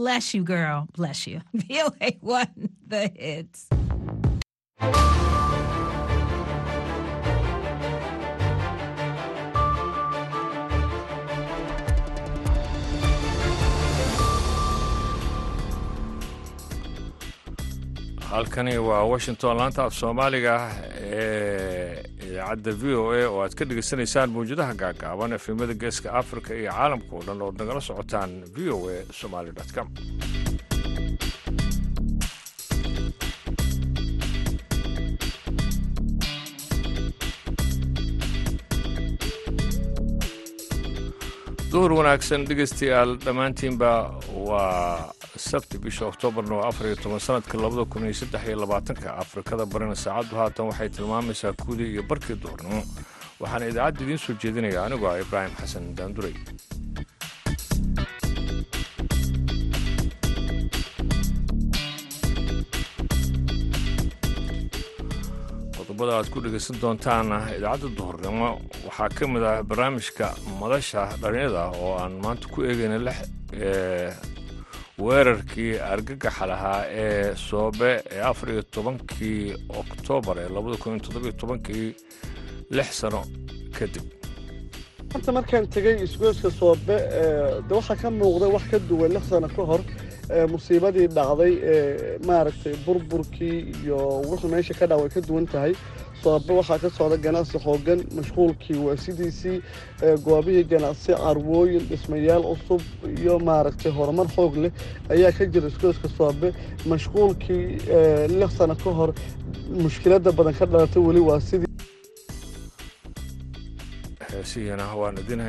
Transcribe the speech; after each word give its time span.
Bless 0.00 0.32
you, 0.32 0.42
girl. 0.44 0.88
Bless 0.96 1.26
you. 1.26 1.42
VOA 1.52 2.12
one, 2.22 2.70
the 2.88 3.12
hits. 3.14 3.68
halkani 18.30 18.78
waa 18.78 19.04
washington 19.04 19.56
laanta 19.56 19.84
af 19.84 19.94
soomaaliga 19.94 20.70
ee 21.00 22.09
idaacadda 22.30 22.72
v 22.82 22.84
o 23.02 23.04
a 23.18 23.22
oo 23.30 23.38
aad 23.44 23.54
ka 23.58 23.64
dhegaysanaysaan 23.70 24.30
mawjadaha 24.36 24.74
gaagaaban 24.82 25.36
efemada 25.38 25.74
geeska 25.82 26.08
africa 26.22 26.50
iyo 26.60 26.70
caalamka 26.78 27.12
oo 27.16 27.22
dhan 27.28 27.42
ood 27.46 27.56
nagala 27.60 27.80
socotaan 27.90 28.30
v 28.54 28.70
o 28.76 28.78
a 28.94 28.98
somaali 29.20 29.50
com. 29.76 29.88
Duhur 41.72 41.92
wanaagsan 41.98 42.44
dhegaystayaal 42.50 43.10
dhammaantiinba 43.24 43.90
waa 44.48 45.12
sabti 45.48 45.78
bisha 45.84 46.04
oktoobarna 46.10 46.54
waa 46.60 46.68
afar 46.70 46.86
iyo 46.88 46.96
toban 47.02 47.20
sanadka 47.26 47.58
labada 47.64 47.84
kun 47.92 48.04
iyo 48.08 48.16
saddex 48.20 48.42
iyo 48.48 48.56
labaatanka 48.62 49.08
afrikada 49.22 49.64
barina 49.72 49.96
saacaddu 50.04 50.34
haatan 50.40 50.66
waxay 50.70 50.88
tilmaamaysaa 50.96 51.52
kuudii 51.62 51.90
iyo 51.94 52.02
barkii 52.10 52.36
duhurnimo 52.42 52.80
waxaana 53.40 53.70
idaacadda 53.72 54.02
idiin 54.04 54.22
soo 54.24 54.34
jeedinaya 54.42 54.80
anigu 54.86 55.04
ah 55.10 55.16
ibraahim 55.24 55.54
xasan 55.60 55.84
daanduray. 55.98 56.34
Qodobada 65.76 66.12
aad 66.18 66.28
ku 66.32 66.38
dhegaysan 66.44 66.76
doontaan 66.82 67.28
idaacadda 67.56 67.88
duhurnimo 67.98 68.48
waxaa 68.86 69.08
ka 69.16 69.24
mid 69.32 69.42
ah 69.50 69.56
barnaamijka 69.70 70.26
madasha 70.60 71.02
dhalinyada 71.22 71.62
oo 71.82 71.92
aan 72.02 72.14
maanta 72.24 72.46
ku 72.52 72.58
eegayna 72.68 72.98
weerarkii 75.06 75.72
argagaxa 75.92 76.46
lahaa 76.50 76.80
ee 77.02 77.34
soobe 77.48 77.90
ee 78.14 78.20
afar 78.30 78.48
iyo 78.54 78.62
tobankii 78.76 79.54
oktoobar 79.82 80.36
ee 80.42 80.48
labada 80.56 80.76
kun 80.82 80.92
iyo 80.96 81.02
toddobiyo 81.06 81.32
tobankii 81.42 81.86
lix 82.76 82.90
sano 83.00 83.22
kadib. 83.78 84.04
Horta 85.12 85.32
markaan 85.32 85.66
tegey 85.74 85.96
isgoyska 86.06 86.50
soobe 86.60 86.96
de 87.68 87.72
waxaa 87.78 87.96
ka 88.02 88.08
muuqday 88.10 88.50
wax 88.56 88.64
ka 88.70 88.78
duwan 88.88 89.10
lix 89.16 89.24
sano 89.32 89.48
ka 89.56 89.62
hor 89.70 89.80
musiibadii 90.54 91.06
dhacday 91.16 91.52
ee 91.72 92.18
maaragtay 92.28 92.74
burburkii 92.86 93.58
iyo 93.82 93.98
wuxuu 94.30 94.48
meesha 94.54 94.74
ka 94.78 94.86
dhac 94.86 95.00
way 95.00 95.08
ka 95.16 95.20
duwan 95.28 95.46
tahay 95.52 95.72
soobe 96.22 96.52
waxaa 96.60 96.78
ka 96.82 96.90
socda 96.90 97.16
ganacsi 97.26 97.58
xoogan 97.64 98.00
mashquulkii 98.16 98.78
waa 98.86 98.96
sidiisii 99.04 99.58
goobihii 100.26 100.64
ganacsi 100.72 101.12
carwooyin 101.22 101.84
dhismayaal 101.90 102.42
cusub 102.50 102.82
iyo 103.18 103.38
maaragtay 103.38 103.92
horumar 103.98 104.26
xoog 104.36 104.54
leh 104.62 104.72
ayaa 105.14 105.32
ka 105.38 105.44
jira 105.52 105.68
isgoyska 105.68 106.08
soobe 106.18 106.48
mashquulkii 106.92 107.64
lix 108.40 108.50
sano 108.58 108.74
ka 108.84 108.90
hor 108.98 109.10
mushkiladda 109.82 110.30
badan 110.38 110.54
ka 110.58 110.66
dhalatay 110.66 111.02
weli 111.08 111.20
waa 111.28 111.40
sidii 111.40 111.68
heesihiina 114.32 114.86
waan 115.00 115.16
idin 115.22 115.40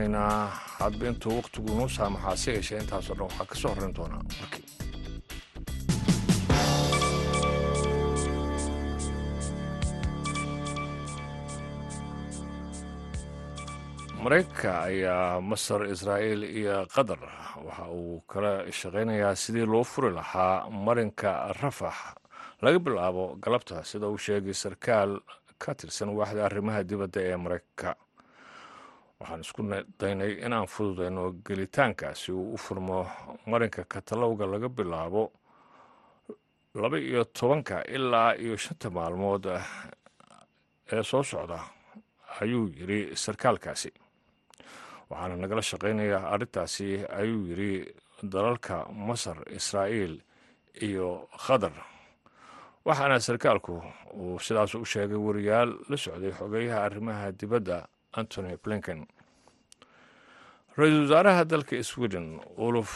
hadba 0.79 1.07
intuu 1.07 1.35
wakhtigu 1.39 1.69
nuu 1.79 1.89
saamaxaa 1.89 2.35
si 2.41 2.49
yeeshee 2.51 2.79
intaasoo 2.83 3.15
dhan 3.15 3.27
waxaa 3.29 3.45
ka 3.45 3.55
soo 3.55 3.69
horrayn 3.69 3.93
doonaa. 3.97 4.21
markii 4.41 4.63
maraykanka 14.23 14.71
ayaa 14.89 15.41
masar 15.41 15.81
israa'iil 15.93 16.43
iyo 16.43 16.85
qatar. 16.93 17.19
Waxa 17.65 17.85
uu 17.89 18.21
kala 18.31 18.51
shaqaynayaa 18.71 19.35
sidii 19.35 19.65
loo 19.65 19.83
furi 19.83 20.11
lahaa 20.13 20.69
marinka 20.69 21.53
rafax. 21.61 21.95
Laga 22.61 22.79
bilaabo 22.79 23.35
galabta 23.43 23.83
sida 23.83 24.07
uu 24.07 24.17
sheegay 24.17 24.53
sarkaal 24.53 25.19
ka 25.57 25.73
tirsan 25.75 26.09
waaxda 26.17 26.45
arrimaha 26.45 26.83
dibadda 26.83 27.19
ee 27.21 27.35
maraykanka. 27.37 27.95
Waxaan 29.19 29.41
isku 29.45 29.61
daynay 29.99 30.31
inaan 30.45 30.67
fududayno 30.67 31.23
gelitaanka 31.45 32.15
si 32.15 32.31
uu 32.31 32.53
u 32.53 32.57
furmo 32.57 33.07
marinka 33.45 33.83
katalowga 33.85 34.45
laga 34.45 34.69
bilaabo 34.69 35.31
laba 36.75 36.97
iyo 36.99 37.23
tobanka 37.25 37.81
ilaa 37.95 38.33
iyo 38.37 38.57
shanta 38.57 38.89
maalmood 38.89 39.45
ee 40.91 41.03
soo 41.03 41.23
socda 41.23 41.59
ayuu 42.41 42.67
yidhi 42.77 43.15
sarkaalkaasi 43.15 43.91
waxaana 45.11 45.35
nagala 45.43 45.61
shaqaynayaa 45.71 46.23
arrintaasi 46.33 46.87
ayuu 47.19 47.41
yidhi 47.51 47.71
dalalka 48.33 48.85
masar 49.07 49.37
israa'iil 49.59 50.15
iyo 50.87 51.27
qatar 51.45 51.73
waxaana 52.85 53.19
sarkaalku 53.27 53.75
uu 54.21 54.39
sidaas 54.45 54.73
u 54.75 54.85
sheegay 54.85 55.17
wariyaal 55.27 55.69
la 55.89 55.97
socday 55.97 56.31
xogeyaha 56.39 56.79
arrimaha 56.87 57.31
dibadda 57.39 57.77
antony 58.19 58.55
blinken. 58.63 59.05
Ra'iisul 60.77 61.03
wasaaraha 61.07 61.43
dalka 61.51 61.83
sweden 61.83 62.39
oluf 62.57 62.91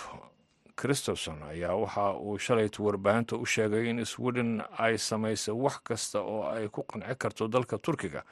christopson 0.75 1.43
ayaa 1.51 1.75
waxa 1.75 2.05
uu 2.19 2.37
shalayt 2.39 2.79
warbaahinta 2.79 3.35
u 3.35 3.45
sheegay 3.45 3.89
in 3.89 4.05
sweden 4.05 4.61
ay 4.77 4.97
samaysay 4.97 5.53
wax 5.55 5.75
kasta 5.87 6.19
oo 6.21 6.43
ay 6.55 6.67
ku 6.69 6.83
qanci 6.83 7.15
karto 7.19 7.47
dalka 7.47 7.77
turkiga 7.77 8.23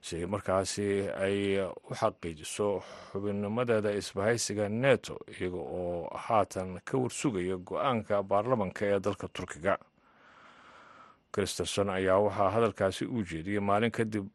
si 0.00 0.26
markaasi 0.26 0.86
ay 1.24 1.60
u 1.60 1.92
xaqiijiso 2.00 2.82
xubinnimadeeda 3.12 3.92
isbahaysiga 4.00 4.68
neto 4.68 5.18
iyaga 5.38 5.60
oo 5.60 6.08
haatan 6.26 6.80
ka 6.84 6.98
warsugaya 6.98 7.56
go'aanka 7.56 8.22
baarlamanka 8.22 8.86
ee 8.86 9.00
dalka 9.00 9.28
turkiga. 9.28 9.78
Christerson 11.32 11.90
ayaa 11.90 12.18
waxaa 12.18 12.50
hadalkaasi 12.50 13.04
u 13.06 13.22
jeediyey 13.22 13.60
maalin 13.62 13.90
kadib 13.94 14.26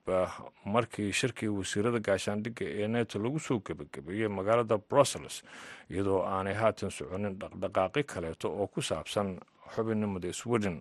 markii 0.65 1.11
shirkii 1.11 1.47
wasiirada 1.51 1.99
gaashaandhigga 1.99 2.65
ee 2.65 2.87
neto 2.87 3.19
lagu 3.19 3.39
soo 3.39 3.59
gebagabeeyey 3.59 4.27
magaalada 4.37 4.77
brussels 4.77 5.43
iyadoo 5.91 6.21
aanay 6.23 6.53
haatan 6.53 6.91
soconin 6.91 7.35
dhaqdhaqaaqi 7.41 8.03
kaleeto 8.03 8.47
oo 8.61 8.67
ku 8.67 8.81
saabsan 8.81 9.39
xubinnimada 9.75 10.31
sweden 10.33 10.77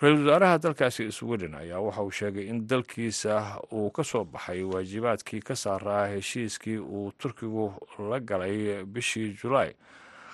ra'iisul 0.00 0.26
wasaaraha 0.26 0.58
dalkaasi 0.62 1.12
sweden 1.12 1.54
ayaa 1.54 1.80
waxa 1.80 2.02
uu 2.02 2.10
sheegay 2.10 2.46
in 2.48 2.66
dalkiisa 2.66 3.60
uu 3.72 3.90
ka 3.90 4.04
soo 4.04 4.24
baxay 4.24 4.62
waajibaadkii 4.62 5.40
ka 5.40 5.56
saaraa 5.56 6.06
heshiiskii 6.06 6.78
uu 6.78 7.12
turkigu 7.18 7.72
la 8.10 8.20
galay 8.20 8.84
bishii 8.84 9.36
julaay 9.42 9.72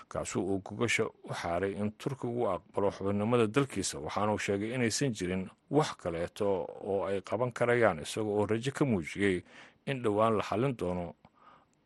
kaasuu 0.08 0.42
uu 0.42 0.58
gogasha 0.64 1.04
u 1.06 1.34
xaaray 1.34 1.72
in 1.72 1.90
turkigu 1.98 2.42
u 2.42 2.48
aqbalo 2.50 2.90
xubinnimada 2.90 3.46
dalkiisa. 3.46 3.98
Waxaanuu 3.98 4.38
sheegay 4.38 4.74
inaysan 4.74 5.10
jirin 5.12 5.48
wax 5.70 5.96
kaleeto 5.96 6.46
oo 6.86 7.06
ay 7.06 7.20
qaban 7.20 7.52
karayaan 7.52 7.98
isaga 8.02 8.30
oo 8.30 8.46
rajo 8.46 8.70
ka 8.72 8.84
muujiyey 8.84 9.42
in 9.86 10.02
dhowaan 10.02 10.36
la 10.38 10.42
xallin 10.42 10.76
doono 10.78 11.14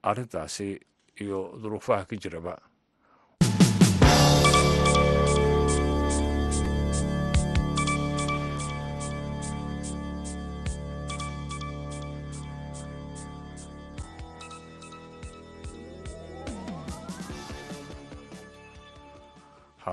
arrintaasi 0.02 0.80
iyo 1.20 1.56
duruufaha 1.62 2.04
ka 2.04 2.16
jiraba 2.16 2.58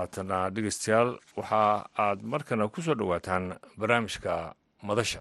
haatana 0.08 0.38
dhegeystayaal 0.56 1.10
waxa 1.38 1.60
aad 2.04 2.18
markana 2.32 2.64
ku 2.72 2.78
soo 2.86 2.96
dhowaataan 3.00 3.44
barnaamijka 3.80 4.32
madasha. 4.88 5.20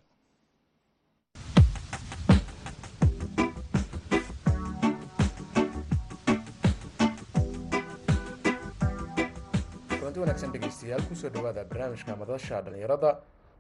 Kulanti 10.00 10.20
wanaagsan 10.22 10.52
dhegeystayaal 10.54 11.04
ku 11.10 11.16
soo 11.16 11.30
dhawaada 11.30 11.64
barnaamijka 11.72 12.16
madasha 12.22 12.62
dhallinyarada 12.66 13.10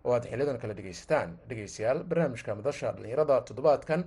oo 0.05 0.13
aad 0.15 0.25
xiliyadan 0.31 0.57
kala 0.61 0.73
dhegeysataan 0.79 1.29
dhegeystayaal 1.49 1.99
barnaamijka 2.09 2.55
madasha 2.59 2.91
dhallinyarada 2.95 3.35
toddobaadkan 3.47 4.01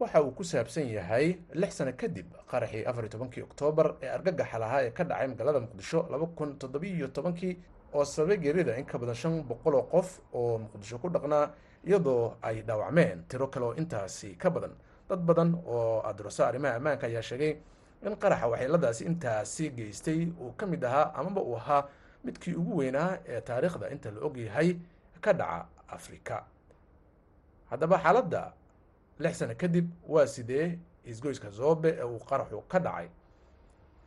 waxa 0.00 0.18
uu 0.22 0.32
ku 0.34 0.42
saabsan 0.44 0.86
yahay 0.96 1.38
lix 1.60 1.70
sano 1.78 1.92
kadib 1.92 2.26
qaraxii 2.50 2.84
afar 2.90 3.04
iyo 3.04 3.12
tobankii 3.14 3.42
oktoobar 3.48 3.86
ee 4.02 4.08
argagaxa 4.16 4.58
lahaa 4.62 4.82
ee 4.86 4.90
ka 4.90 5.04
dhacay 5.04 5.26
magaalada 5.32 5.60
muqdisho 5.64 6.00
laba 6.12 6.26
kun 6.38 6.50
toddobiiyo 6.60 7.08
tobankii 7.16 7.54
oo 7.94 8.04
sababay 8.04 8.38
geerida 8.44 8.76
in 8.80 8.84
ka 8.86 8.98
badan 8.98 9.14
shan 9.14 9.42
boqol 9.50 9.74
oo 9.74 9.82
qof 9.94 10.08
oo 10.34 10.58
muqdisho 10.58 10.98
ku 10.98 11.08
dhaqnaa 11.14 11.46
iyadoo 11.86 12.34
ay 12.42 12.62
dhaawacmeen. 12.62 13.24
Tiro 13.28 13.46
kale 13.48 13.64
oo 13.66 13.74
intaasi 13.74 14.34
ka 14.36 14.50
badan 14.50 14.72
dad 15.08 15.20
badan 15.28 15.54
oo 15.66 16.02
adirasa 16.02 16.48
arrimaha 16.48 16.74
ammaanka 16.76 17.06
ayaa 17.06 17.22
sheegay 17.22 17.52
in 18.02 18.16
qaraxa 18.16 18.46
waxyeeladaasi 18.52 19.02
intaasi 19.10 19.70
geystay 19.76 20.26
uu 20.40 20.52
ka 20.58 20.66
mid 20.66 20.82
ahaa 20.84 21.12
amaba 21.14 21.40
uu 21.42 21.56
ahaa 21.56 21.86
midkii 22.24 22.54
ugu 22.60 22.76
weynaa 22.82 23.18
ee 23.28 23.40
taariikhda 23.40 23.90
inta 23.94 24.10
la 24.10 24.20
og 24.26 24.36
yahay 24.36 24.76
ka 25.20 25.32
dhaca 25.32 25.66
afrika. 25.88 26.44
Haddaba 27.70 27.96
xaaladda 28.04 28.42
lix 29.18 29.38
sano 29.38 29.54
kadib 29.54 29.90
waa 30.08 30.26
sidee 30.26 30.78
isgoyska 31.04 31.50
zoobe 31.50 31.88
ee 31.98 32.04
uu 32.04 32.18
qaraxu 32.18 32.60
ka 32.68 32.78
dhacay? 32.78 33.08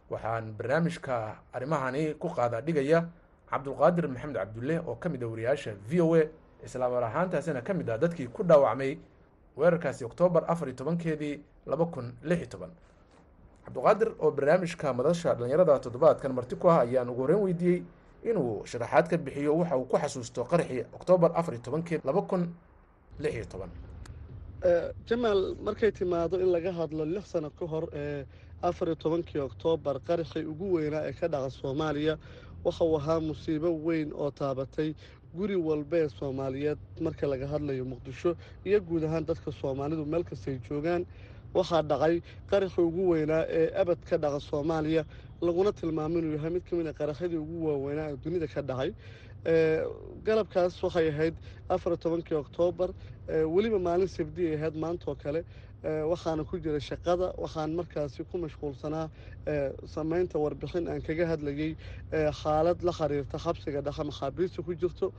Waxaan 0.09 0.53
barnaamijka 0.57 1.35
arrimahani 1.53 2.13
ku 2.19 2.27
qaada 2.29 2.61
dhigaya 2.61 3.05
cabdulqaadir 3.49 4.07
maxamed 4.07 4.35
cabdulle 4.35 4.79
oo 4.87 4.95
ka 4.95 5.09
mid 5.09 5.23
ah 5.23 5.27
wariyaasha 5.27 5.71
v 5.89 6.01
o 6.01 6.15
a 6.15 6.23
islaamar 6.65 7.03
ahaantaasina 7.03 7.61
ka 7.61 7.73
mid 7.73 7.89
ah 7.89 7.97
dadkii 7.97 8.27
ku 8.27 8.43
dhaawacmay 8.43 8.97
weerarkaasi 9.57 10.05
oktoobar 10.05 10.43
afar 10.47 10.67
iyo 10.67 10.75
tobankeedii 10.75 11.41
laba 11.65 11.85
kun 11.85 12.13
lix 12.23 12.37
iyo 12.39 12.47
toban. 12.49 12.71
Cabdulqaadir 13.65 14.09
oo 14.19 14.31
barnaamijka 14.31 14.93
madasha 14.93 15.35
dhalinyarada 15.35 15.79
toddobaadkan 15.79 16.33
marti 16.33 16.55
ku 16.55 16.69
ah 16.69 16.79
ayaan 16.81 17.09
ugu 17.09 17.21
horreyn 17.21 17.41
weydiiyey 17.43 17.83
inuu 18.23 18.65
sharaxaad 18.65 19.07
ka 19.09 19.17
bixiyo 19.17 19.57
waxa 19.57 19.77
uu 19.77 19.85
ku 19.85 19.97
xasuusto 19.97 20.43
qaraxii 20.45 20.85
oktoobar 20.93 21.31
afar 21.35 21.53
iyo 21.53 21.61
tobankeed 21.63 22.01
laba 22.05 22.21
kun 22.21 22.53
lix 23.19 23.33
iyo 23.35 23.45
toban 23.45 23.69
jamaal 24.61 25.55
markay 25.63 25.91
timaado 25.91 26.39
in 26.39 26.49
laga 26.51 26.71
hadlo 26.73 27.05
lix 27.05 27.25
sano 27.31 27.49
ka 27.49 27.65
hor 27.67 27.89
ee 27.93 28.25
afar 28.61 28.87
iyo 28.87 28.95
tobankii 28.95 29.39
oktoobar 29.39 29.99
qaraxii 30.01 30.45
ugu 30.45 30.73
weynaa 30.73 31.03
ee 31.09 31.13
ka 31.13 31.27
dhaca 31.27 31.49
soomaaliya 31.49 32.17
waxa 32.65 32.83
uu 32.85 32.97
ahaa 32.97 33.19
musiibo 33.19 33.69
weyn 33.85 34.11
oo 34.13 34.31
taabatay 34.31 34.95
guri 35.35 35.55
walba 35.55 35.97
ee 35.97 36.09
soomaaliyeed 36.09 36.77
marka 37.01 37.27
laga 37.27 37.47
hadlayo 37.47 37.85
muqdisho 37.85 38.35
iyo 38.65 38.81
guud 38.81 39.03
ahaan 39.03 39.25
dadka 39.25 39.51
soomaalidu 39.51 40.05
meel 40.05 40.23
kastay 40.23 40.57
joogaan. 40.69 41.05
Waxaa 41.53 41.81
dhacay 41.81 42.21
qaraxii 42.49 42.81
ugu 42.81 43.09
weynaa 43.09 43.45
ee 43.49 43.69
abad 43.81 43.99
ka 44.09 44.17
dhaca 44.17 44.39
soomaaliya 44.39 45.05
laguna 45.41 45.71
tilmaamo 45.71 46.17
inuu 46.19 46.33
yahay 46.33 46.49
mid 46.49 46.63
ka 46.69 46.75
mid 46.75 46.87
a 46.87 46.93
qaraxyadii 46.93 47.37
ugu 47.37 47.65
waaweynaa 47.67 48.09
ee 48.11 48.17
dunida 48.23 48.47
ka 48.47 48.61
dhacay 48.61 48.91
galabkaas 50.27 50.75
waxay 50.83 51.07
ahayd 51.11 51.35
afar 51.69 51.95
tobankii 52.03 52.35
oktoobar 52.43 52.89
weliba 53.55 53.79
maalin 53.79 54.07
sabdi 54.17 54.43
ay 54.51 54.55
ahayd 54.59 54.75
maantaoo 54.83 55.15
kale 55.23 55.41
waxaana 56.11 56.43
ku 56.49 56.59
jira 56.59 56.79
shaqada 56.89 57.31
waxaan 57.43 57.71
markaasi 57.79 58.25
ku 58.31 58.37
mashquulsanaa 58.43 59.07
samaynta 59.95 60.35
warbixin 60.43 60.87
aan 60.91 61.01
kaga 61.07 61.25
hadlayay 61.31 61.71
xaalad 62.41 62.83
la 62.83 62.91
xiriirta 62.99 63.37
xabsiga 63.45 63.81
dhexe 63.87 64.03
maxaabiista 64.09 64.63
ku 64.65 64.73
jirto. 64.75 65.13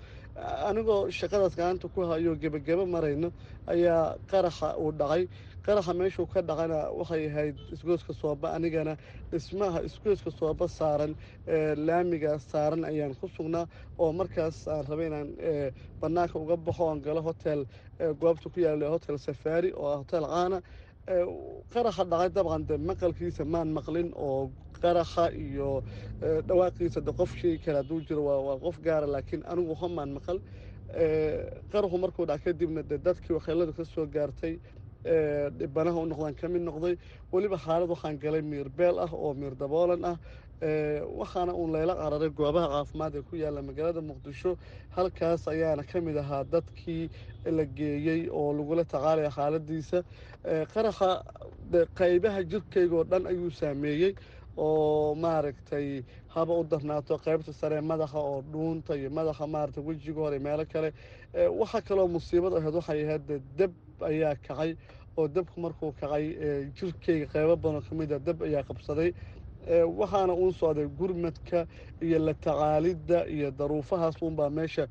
Anigoo 0.68 1.08
shaqadaas 1.10 1.56
gacanta 1.56 1.88
ku 1.88 2.00
hayo 2.10 2.36
gebagebo 2.36 2.84
marayno 2.86 3.32
ayaa 3.66 4.18
qaraxa 4.30 4.76
uu 4.76 4.92
dhacay 4.92 5.24
qaraxa 5.68 5.92
meeshuu 6.00 6.26
ka 6.32 6.40
dhacana 6.48 6.78
waxay 6.98 7.26
ahayd 7.30 7.56
isgooska 7.74 8.12
sooba 8.20 8.48
anigana 8.56 8.94
dhismaha 9.30 9.78
isgooska 9.88 10.30
sooba 10.38 10.66
saaran 10.78 11.12
laamiga 11.86 12.32
saaran 12.50 12.82
ayaan 12.90 13.14
ku 13.20 13.26
sugnaa 13.36 13.66
oo 14.02 14.12
markaas 14.20 14.56
aan 14.68 14.84
rabay 14.90 15.06
inaan 15.10 15.28
banaanka 16.00 16.36
uga 16.44 16.56
baxo 16.66 16.84
oon 16.88 17.00
galo 17.06 17.20
hotel 17.28 17.60
goobta 18.20 18.48
ku 18.52 18.58
yaalla 18.66 18.88
hotel 18.94 19.16
safari 19.18 19.70
oo 19.76 19.86
ah 19.92 19.98
hotel 20.02 20.24
caana. 20.34 20.58
Qaraxa 21.72 22.04
dhacay 22.10 22.30
dabcan 22.36 22.62
de 22.68 22.74
maqalkiisa 22.88 23.44
maan 23.44 23.68
maqlin 23.78 24.08
oo 24.26 24.50
qaraxa 24.82 25.24
iyo 25.44 25.82
dhawaaqiisa 26.48 27.00
de 27.06 27.12
qof 27.18 27.30
sheegi 27.40 27.58
kara 27.64 27.78
hadduu 27.82 28.00
jiro 28.08 28.22
waa 28.28 28.56
qof 28.64 28.76
gaara 28.86 29.06
laakiin 29.14 29.42
anigu 29.52 29.74
homaan 29.82 30.10
maqal. 30.16 30.38
Qaraxu 31.72 31.98
markuu 32.04 32.24
dhac 32.26 32.40
kadibna 32.44 32.82
de 32.90 32.96
dadkii 33.06 33.34
waxyeelada 33.36 33.72
ka 33.78 33.84
soo 33.84 34.06
gaartay 34.06 34.54
dhibanaha 35.04 35.98
u 36.02 36.06
noqdaan 36.06 36.34
ka 36.34 36.48
mid 36.48 36.62
noqday. 36.62 36.96
Weliba 37.32 37.56
xaalad 37.58 37.88
waxaan 37.88 38.18
galay 38.18 38.42
miir 38.42 38.68
beel 38.68 38.98
ah 38.98 39.10
oo 39.12 39.34
miir 39.34 39.54
daboolan 39.54 40.04
ah 40.04 40.16
waxaana 41.20 41.52
uun 41.54 41.70
layla 41.72 41.94
cararay 41.94 42.30
goobaha 42.30 42.68
caafimaad 42.74 43.14
ee 43.14 43.22
ku 43.22 43.36
yaalla 43.36 43.62
magaalada 43.62 44.00
muqdisho. 44.02 44.56
Halkaas 44.96 45.46
ayaana 45.48 45.82
ka 45.86 46.00
mid 46.00 46.16
ahaa 46.16 46.44
dadkii 46.44 47.10
la 47.46 47.64
geeyey 47.64 48.28
oo 48.30 48.52
lagula 48.52 48.84
tacaalaya 48.84 49.30
xaaladiisa. 49.30 50.02
Qaraxa 50.74 51.22
qaybaha 51.98 52.42
jirkayga 52.50 52.94
oo 52.96 53.04
dhan 53.04 53.26
ayuu 53.26 53.50
saameeyey 53.50 54.14
oo 54.56 55.14
maaragtay 55.14 56.02
haba 56.34 56.52
u 56.58 56.64
darnaato 56.64 57.14
qaybta 57.24 57.52
sare 57.54 57.80
madaxa 57.80 58.18
oo 58.18 58.42
dhuunta 58.42 58.96
iyo 58.98 59.10
madaxa 59.10 59.46
maaragtay 59.46 59.84
wejiga 59.84 60.20
hore 60.20 60.38
meelo 60.38 60.64
kale. 60.72 60.90
Waxaa 61.60 61.82
kaloo 61.86 62.08
musiibad 62.08 62.52
ahayd 62.58 62.74
waxay 62.74 63.00
ahayd 63.06 63.26
deb 63.58 63.72
ayaa 64.02 64.34
kacay 64.46 64.70
oo 65.18 65.28
debku 65.28 65.60
markuu 65.60 65.92
kacay 66.00 66.24
jirkayga 66.76 67.26
qaybo 67.32 67.56
badan 67.56 67.82
ka 67.86 67.94
mid 67.94 68.12
a 68.12 68.18
deb 68.18 68.42
ayaa 68.42 68.62
qabsaday. 68.68 69.10
Waxaana 70.00 70.32
uun 70.32 70.52
socday 70.52 70.86
gurmadka 70.98 71.66
iyo 72.02 72.18
la 72.18 72.34
tacaalidda 72.34 73.26
iyo 73.28 73.50
daruufahaas 73.50 74.16
uunbaa 74.22 74.50
meesha 74.50 74.86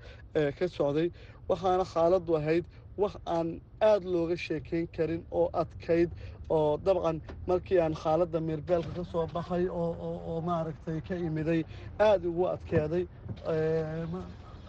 ka 0.57 0.65
socday. 0.77 1.07
Waxaana 1.49 1.83
xaaladdu 1.93 2.35
ahayd 2.39 2.65
wax 2.97 3.13
aan 3.25 3.61
aada 3.81 4.05
looga 4.13 4.35
sheekayn 4.37 4.87
karin 4.95 5.23
oo 5.31 5.49
adkayd 5.61 6.09
oo 6.49 6.77
dabcan 6.85 7.21
markii 7.47 7.79
aan 7.79 7.95
xaaladda 7.95 8.39
miirbeelka 8.47 8.91
ka 8.97 9.03
soo 9.11 9.27
baxay 9.33 9.65
oo 9.69 10.41
maaragtay 10.47 10.99
ka 11.07 11.15
imiday 11.15 11.61
aada 11.99 12.27
ugu 12.29 12.45
adkeeday 12.53 13.03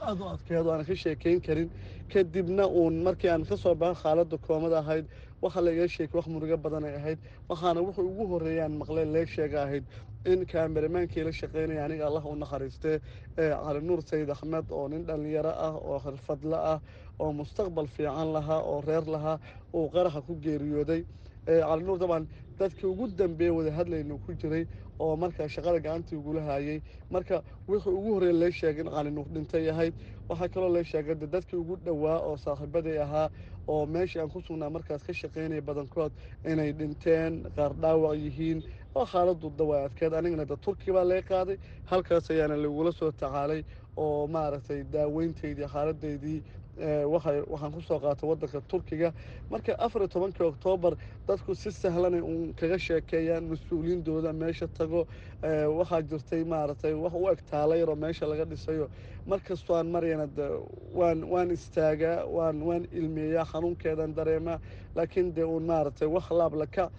aada 0.07 0.25
u 0.25 0.29
adkeedo 0.35 0.71
aanan 0.73 0.87
ka 0.87 0.95
sheekayn 0.95 1.41
karin. 1.41 1.71
Kadibna 2.13 2.65
uun 2.67 3.03
markii 3.07 3.29
aan 3.31 3.45
ka 3.45 3.57
soo 3.57 3.75
baxay 3.75 4.03
xaaladda 4.03 4.37
koomada 4.47 4.79
ahayd 4.79 5.07
waxa 5.43 5.61
laiga 5.61 5.87
sheekay 5.89 6.17
wax 6.19 6.27
murugo 6.29 6.57
badan 6.57 6.85
ay 6.85 6.95
ahayd. 7.01 7.19
Waxaana 7.49 7.81
wuxuu 7.87 8.07
ugu 8.11 8.25
horreeyaan 8.33 8.73
maqle 8.81 9.05
lee 9.15 9.27
sheega 9.27 9.63
ahayd 9.67 9.85
in 10.25 10.45
kaameramaankii 10.47 11.25
la 11.25 11.33
shaqaynaya 11.33 11.85
aniga 11.85 12.07
allah 12.09 12.25
u 12.27 12.35
naxariistee 12.37 13.01
cali 13.37 13.81
nuur 13.89 14.01
sayid 14.03 14.31
axmed 14.31 14.67
oo 14.71 14.89
nin 14.89 15.05
dhallinyaro 15.07 15.51
ah 15.67 15.75
oo 15.77 15.99
xirfadle 16.05 16.57
ah 16.73 16.81
oo 17.19 17.33
mustaqbal 17.33 17.87
fiican 17.87 18.33
lahaa 18.37 18.61
oo 18.71 18.81
reer 18.89 19.05
lahaa 19.15 19.39
uu 19.75 19.89
qaraxa 19.95 20.21
ku 20.27 20.35
geeriyooday. 20.45 21.05
Cali 21.47 21.83
nuur 21.85 21.99
dabcan 21.99 22.27
dadkii 22.59 22.87
ugu 22.93 23.07
dambeeya 23.19 23.53
wada 23.55 23.71
hadlaynu 23.79 24.19
ku 24.27 24.33
jiray 24.41 24.65
oo 25.05 25.17
markaa 25.23 25.49
shaqada 25.55 25.79
gacantii 25.87 26.17
ugula 26.21 26.43
haayay 26.49 26.79
marka 27.11 27.37
wixii 27.69 27.91
ugu 27.99 28.11
horreeya 28.15 28.39
lee 28.43 28.53
sheegay 28.61 28.85
in 28.85 28.91
cali 28.97 29.11
nuur 29.17 29.27
dhintay 29.35 29.65
ahayd 29.73 29.95
waxaa 30.29 30.49
kaloo 30.55 30.73
lee 30.77 30.85
sheegay 30.93 31.15
de 31.23 31.27
dadkii 31.35 31.57
ugu 31.63 31.77
dhowaa 31.87 32.19
oo 32.29 32.37
saaxiibaday 32.45 32.99
ahaa 33.07 33.29
oo 33.69 33.87
meeshii 33.95 34.21
aan 34.23 34.31
ku 34.35 34.41
sugnaa 34.47 34.71
markaas 34.77 35.03
ka 35.07 35.13
shaqaynaya 35.21 35.63
badankood 35.69 36.13
inay 36.53 36.73
dhinteen 36.79 37.33
qaar 37.57 37.73
dhaawac 37.83 38.17
yihiin 38.25 38.59
oo 38.95 39.05
xaaladdu 39.13 39.49
dawaa 39.59 39.85
adkeed. 39.87 40.13
Anigana 40.19 40.45
de 40.51 40.57
turki 40.57 40.91
baa 40.97 41.05
lee 41.11 41.23
qaaday 41.31 41.57
halkaas 41.91 42.31
ayaana 42.31 42.57
lagula 42.57 42.93
soo 42.93 43.11
tacaalay 43.13 43.63
oo 43.97 44.27
maaragtay 44.35 44.81
daaweynteydii 44.95 45.69
xaaladaydii 45.75 46.39
waxaan 46.79 47.73
ku 47.73 47.81
soo 47.81 47.99
qaatay 47.99 48.29
waddanka 48.29 48.61
turkiga. 48.69 49.13
Marka 49.51 49.75
afar 49.79 50.03
iyo 50.03 50.09
tobankii 50.09 50.47
oktoobar 50.47 50.95
dadku 51.27 51.55
si 51.55 51.71
sahlanay 51.73 52.21
uun 52.21 52.55
kaga 52.55 52.79
sheekeeyaan 52.79 53.45
mas'uuliyiindooda 53.51 54.33
meesha 54.33 54.67
tago. 54.69 55.07
Waxaa 55.43 56.03
jirtay 56.03 56.45
maaragtay 56.45 56.95
wax 56.95 57.13
u 57.15 57.29
eg 57.33 57.41
taalayaroo 57.51 57.97
meesha 57.97 58.27
laga 58.27 58.45
dhisayo. 58.45 58.89
Markastoo 59.27 59.77
aan 59.77 59.91
marayana 59.91 60.27
de 60.27 60.47
waan 60.95 61.25
waan 61.31 61.51
istaagaa 61.51 62.25
waan 62.27 62.63
waan 62.63 62.87
ilmeeyaa 62.93 63.45
xanuunkeedan 63.45 64.15
dareemaa 64.17 64.59
laakiin 64.95 65.35
dee 65.35 65.45
uun 65.45 65.63
maaragtay 65.67 66.09
wax 66.09 66.31
laablaka 66.31 66.91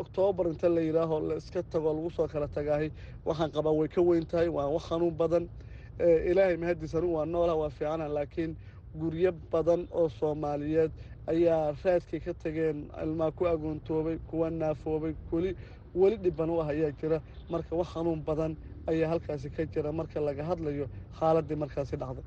oktoobar 0.00 0.46
inta 0.48 0.68
la 0.68 0.80
yidhaaho 0.80 1.20
la 1.20 1.36
tago 1.70 1.92
lagu 1.92 2.10
soo 2.10 2.28
kala 2.28 2.48
tagaahay. 2.48 2.90
Waxaan 3.24 3.50
qabaa 3.52 3.72
way 3.76 3.88
ka 3.88 4.00
weyn 4.02 4.26
tahay 4.26 4.48
waa 4.48 4.68
wax 4.72 4.88
xanuun 4.88 5.14
badan. 5.16 5.48
Ilaahay 6.00 6.56
mahadiis 6.56 6.94
anigu 6.94 7.14
waa 7.14 7.26
noolah 7.26 7.56
waa 7.58 7.68
fiicana 7.70 8.08
laakiin 8.08 8.56
guryo 9.00 9.32
badan 9.52 9.82
oo 9.90 10.08
soomaaliyeed 10.18 10.92
ayaa 11.32 11.74
raadkay 11.84 12.20
ka 12.26 12.32
tageen 12.42 12.78
ilmaa 13.04 13.30
ku 13.30 13.42
agoontoobay 13.46 14.16
kuwa 14.30 14.50
naafoobay 14.50 15.14
weli 15.32 15.56
weli 15.94 16.16
dhiban 16.24 16.50
u 16.50 16.60
ah 16.62 16.68
ayaa 16.74 16.90
jira. 17.00 17.18
Marka 17.50 17.76
wax 17.76 17.88
xanuun 17.94 18.20
badan 18.28 18.52
ayaa 18.90 19.08
halkaasi 19.12 19.48
ka 19.56 19.62
jira 19.72 19.92
marka 19.92 20.20
laga 20.20 20.44
hadlayo 20.50 20.86
xaaladdii 21.18 21.58
markaasi 21.64 21.96
dhacday. 22.02 22.24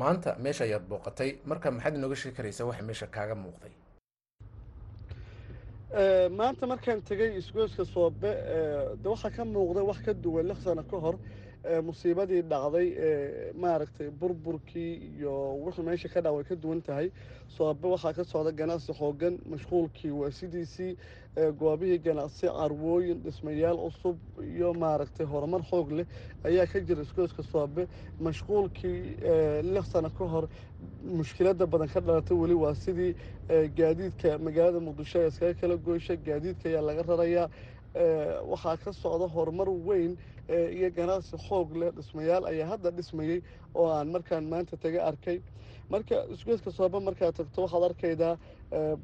Maanta 0.00 0.30
meesha 0.44 0.64
ayaad 0.64 0.84
booqatay 0.90 1.30
marka 1.50 1.70
maxaad 1.70 1.94
inooga 1.98 2.16
sheegi 2.20 2.36
karaysaa 2.36 2.66
waxa 2.70 2.82
meesha 2.88 3.06
kaaga 3.16 3.34
muuqday? 3.44 3.72
Maanta 6.38 6.66
markaan 6.66 7.00
tegey 7.08 7.30
isgooska 7.40 7.84
soobe 7.94 8.30
de 9.02 9.08
waxaa 9.08 9.30
ka 9.36 9.42
muuqday 9.44 9.84
wax 9.90 9.98
ka 10.06 10.12
duwan 10.22 10.46
lix 10.50 10.58
sano 10.64 10.82
ka 10.90 10.96
hor 11.04 11.16
musiibadii 11.84 12.42
dhacday 12.42 12.88
maaragtay 13.62 14.08
burburkii 14.20 14.92
iyo 15.18 15.34
wixii 15.64 15.82
meesha 15.82 16.08
ka 16.08 16.20
dhac 16.20 16.32
way 16.34 16.44
ka 16.44 16.54
duwan 16.56 16.80
tahay. 16.82 17.10
Soobe 17.48 17.88
waxaa 17.88 18.12
ka 18.12 18.24
socda 18.24 18.52
ganacsi 18.52 18.92
xoogan 18.92 19.38
mashquulkii 19.50 20.10
waa 20.10 20.30
sidiisii 20.30 20.96
goobihii 21.58 21.98
ganacsi 21.98 22.46
carwooyin 22.46 23.22
dhismayaal 23.24 23.76
cusub 23.76 24.16
iyo 24.42 24.72
maaragtay 24.74 25.26
horumar 25.26 25.62
xoog 25.70 25.90
leh 25.92 26.06
ayaa 26.44 26.66
ka 26.66 26.80
jira 26.80 27.02
isgooska 27.02 27.42
soobe 27.42 27.86
mashquulkii 28.20 29.16
lix 29.74 29.86
sano 29.92 30.10
ka 30.10 30.24
hor 30.24 30.48
mushkilada 31.04 31.66
badan 31.66 31.88
ka 31.88 32.00
dhalatay 32.00 32.36
weli 32.36 32.54
waa 32.54 32.74
sidii 32.74 33.14
gaadiidka 33.76 34.38
magaalada 34.38 34.80
muqdisho 34.80 35.18
ee 35.22 35.28
iskaga 35.28 35.54
kala 35.60 35.76
goysha 35.76 36.16
gaadiidka 36.16 36.68
ayaa 36.68 36.82
laga 36.88 37.02
rarayaa 37.02 37.48
waxaa 37.94 38.76
ka 38.76 38.92
socda 38.92 39.26
horumar 39.34 39.68
weyn 39.68 40.16
iyo 40.48 40.90
ganacsi 40.90 41.36
xoog 41.48 41.76
leh 41.76 41.90
dhismayaal 41.96 42.44
ayaa 42.46 42.68
hadda 42.72 42.90
dhismayey 42.90 43.42
oo 43.74 43.86
aan 43.90 44.08
markaan 44.12 44.44
maanta 44.48 44.76
taga 44.76 45.04
arkay. 45.10 45.40
Marka 45.90 46.24
isgoyska 46.34 46.70
sooba 46.70 47.00
markaad 47.00 47.34
tagto 47.36 47.62
waxaad 47.64 47.84
arkaydaa 47.90 48.34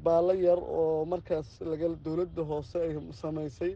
baallo 0.03 0.33
yar 0.33 0.59
oo 0.61 1.05
markaas 1.05 1.47
laga 1.61 1.87
dowladda 2.05 2.43
hoose 2.49 2.75
ay 2.85 2.93
samaysay 3.21 3.71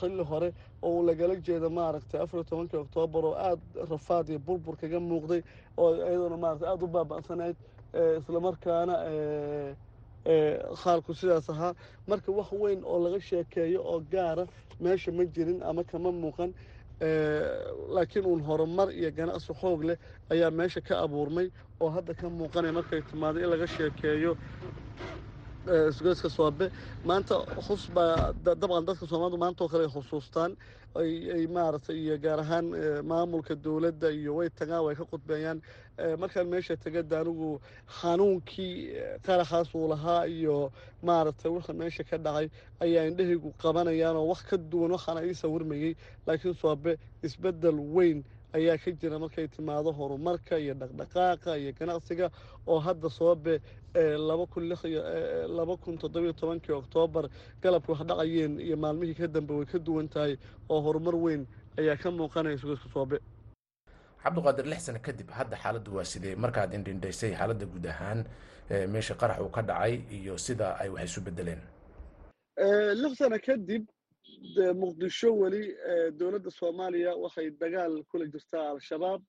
xilli 0.00 0.24
hore 0.30 0.52
oo 0.82 1.02
lagala 1.02 1.34
jeedo 1.46 1.70
maaragtay 1.70 2.20
afar 2.20 2.38
iyo 2.40 2.44
tobankii 2.50 2.76
oktoobar 2.84 3.24
oo 3.24 3.34
aada 3.34 3.62
rafaad 3.90 4.28
iyo 4.28 4.38
burbur 4.38 4.76
kaga 4.76 5.00
muuqday 5.00 5.40
oo 5.76 5.90
iyaduna 5.96 6.36
maaragtay 6.36 6.68
aada 6.68 6.84
u 6.84 6.88
baaba'sanayd 6.96 7.56
islamarkaana 8.20 8.94
xaalku 10.82 11.14
sidaas 11.14 11.48
ahaa. 11.50 11.74
Marka 12.08 12.32
wax 12.32 12.52
weyn 12.52 12.80
oo 12.84 12.98
laga 13.04 13.20
sheekeeyo 13.20 13.80
oo 13.84 14.00
gaara 14.12 14.44
meesha 14.80 15.12
ma 15.12 15.24
jirin 15.24 15.62
ama 15.62 15.84
kama 15.84 16.10
muuqan 16.12 16.50
laakiin 17.94 18.24
uun 18.26 18.42
horumar 18.48 18.88
iyo 18.92 19.10
ganacsi 19.10 19.52
xoog 19.60 19.82
leh 19.84 19.96
ayaa 20.30 20.50
meesha 20.50 20.80
ka 20.80 20.94
abuurmay 21.04 21.50
oo 21.80 21.88
hadda 21.90 22.14
ka 22.14 22.28
muuqanaya 22.30 22.72
markay 22.72 23.02
timaado 23.02 23.38
in 23.40 23.50
laga 23.50 23.66
sheekeeyo 23.66 24.36
isgoyska 25.90 26.28
soobe 26.36 26.66
maanta 27.08 27.34
xus 27.66 27.82
baa 27.96 28.32
dabcan 28.44 28.84
dadka 28.88 29.06
soomaalida 29.10 29.38
maanta 29.44 29.60
oo 29.64 29.68
kale 29.72 29.84
ay 29.86 29.92
xusuustaan 29.96 30.52
ay 31.34 31.46
maaragtay 31.56 31.96
iyo 32.04 32.16
gaar 32.24 32.40
ahaan 32.44 32.66
maamulka 33.10 33.54
dowladda 33.64 34.08
iyo 34.18 34.30
way 34.38 34.48
tagaan 34.58 34.84
way 34.86 34.94
ka 35.00 35.04
qudbeeyaan 35.12 35.58
markaan 36.22 36.46
meesha 36.52 36.76
tegada 36.84 37.16
anigu 37.20 37.50
xanuunkii 38.00 38.74
qaraxaas 39.26 39.74
uu 39.74 39.88
lahaa 39.92 40.24
iyo 40.36 40.56
maaragtay 41.08 41.50
wixii 41.54 41.74
meesha 41.80 42.04
ka 42.10 42.16
dhacay 42.24 42.46
ayaa 42.84 43.04
indhahaygu 43.10 43.50
qabanayaan 43.62 44.16
oo 44.20 44.26
wax 44.32 44.40
ka 44.50 44.56
duwan 44.56 44.90
waxaana 44.96 45.20
ii 45.28 45.34
sawirmayey 45.42 45.92
laakiin 46.26 46.54
soobe 46.62 46.92
isbeddel 47.26 47.78
weyn 47.96 48.18
ayaa 48.56 48.78
ka 48.82 48.90
jira 49.00 49.18
markay 49.18 49.46
timaado 49.48 49.90
horumarka 49.98 50.58
iyo 50.58 50.74
dhaqdhaqaaqa 50.74 51.58
iyo 51.62 51.72
ganacsiga 51.78 52.30
oo 52.66 52.78
hadda 52.86 53.10
soobe 53.10 53.54
laba 54.28 54.46
kun 54.46 54.64
laba 55.58 55.76
kun 55.76 55.98
toddobiyo 55.98 56.32
tobankii 56.32 56.72
oktoobar 56.80 57.24
galabka 57.62 57.92
wax 57.92 58.02
dhacayeen 58.10 58.60
iyo 58.60 58.76
maalmihii 58.76 59.14
ka 59.20 59.26
dambe 59.26 59.52
way 59.58 59.66
ka 59.66 59.78
duwan 59.78 60.08
tahay 60.08 60.36
oo 60.68 60.80
horumar 60.86 61.14
weyn 61.24 61.46
ayaa 61.78 61.96
ka 61.96 62.10
muuqanaya 62.10 62.58
sugaska 62.58 62.88
soobe. 62.94 63.18
Cabdiqaadir 64.24 64.66
lix 64.72 64.80
sano 64.86 64.98
kadib 65.06 65.28
hadda 65.30 65.56
xaaladdu 65.62 65.90
waa 65.96 66.04
sidee? 66.04 66.34
Markaad 66.36 66.72
indhindhaysay 66.74 67.32
xaaladda 67.36 67.66
guud 67.66 67.86
ahaan 67.86 68.24
meesha 68.92 69.14
qarax 69.14 69.40
uu 69.44 69.50
ka 69.56 69.62
dhacay 69.62 69.94
iyo 70.10 70.38
sida 70.38 70.76
ay 70.80 70.88
wax 70.88 71.04
isu 71.10 71.20
bedeleen 71.20 71.60
lix 73.02 73.12
sano 73.18 73.38
kadib 73.46 73.84
muqdisho 74.82 75.30
weli 75.42 75.62
dowladda 76.18 76.50
soomaaliya 76.50 77.12
waxay 77.24 77.50
dagaal 77.60 78.02
kula 78.10 78.26
jirtaa 78.34 78.70
al-shabaab 78.74 79.22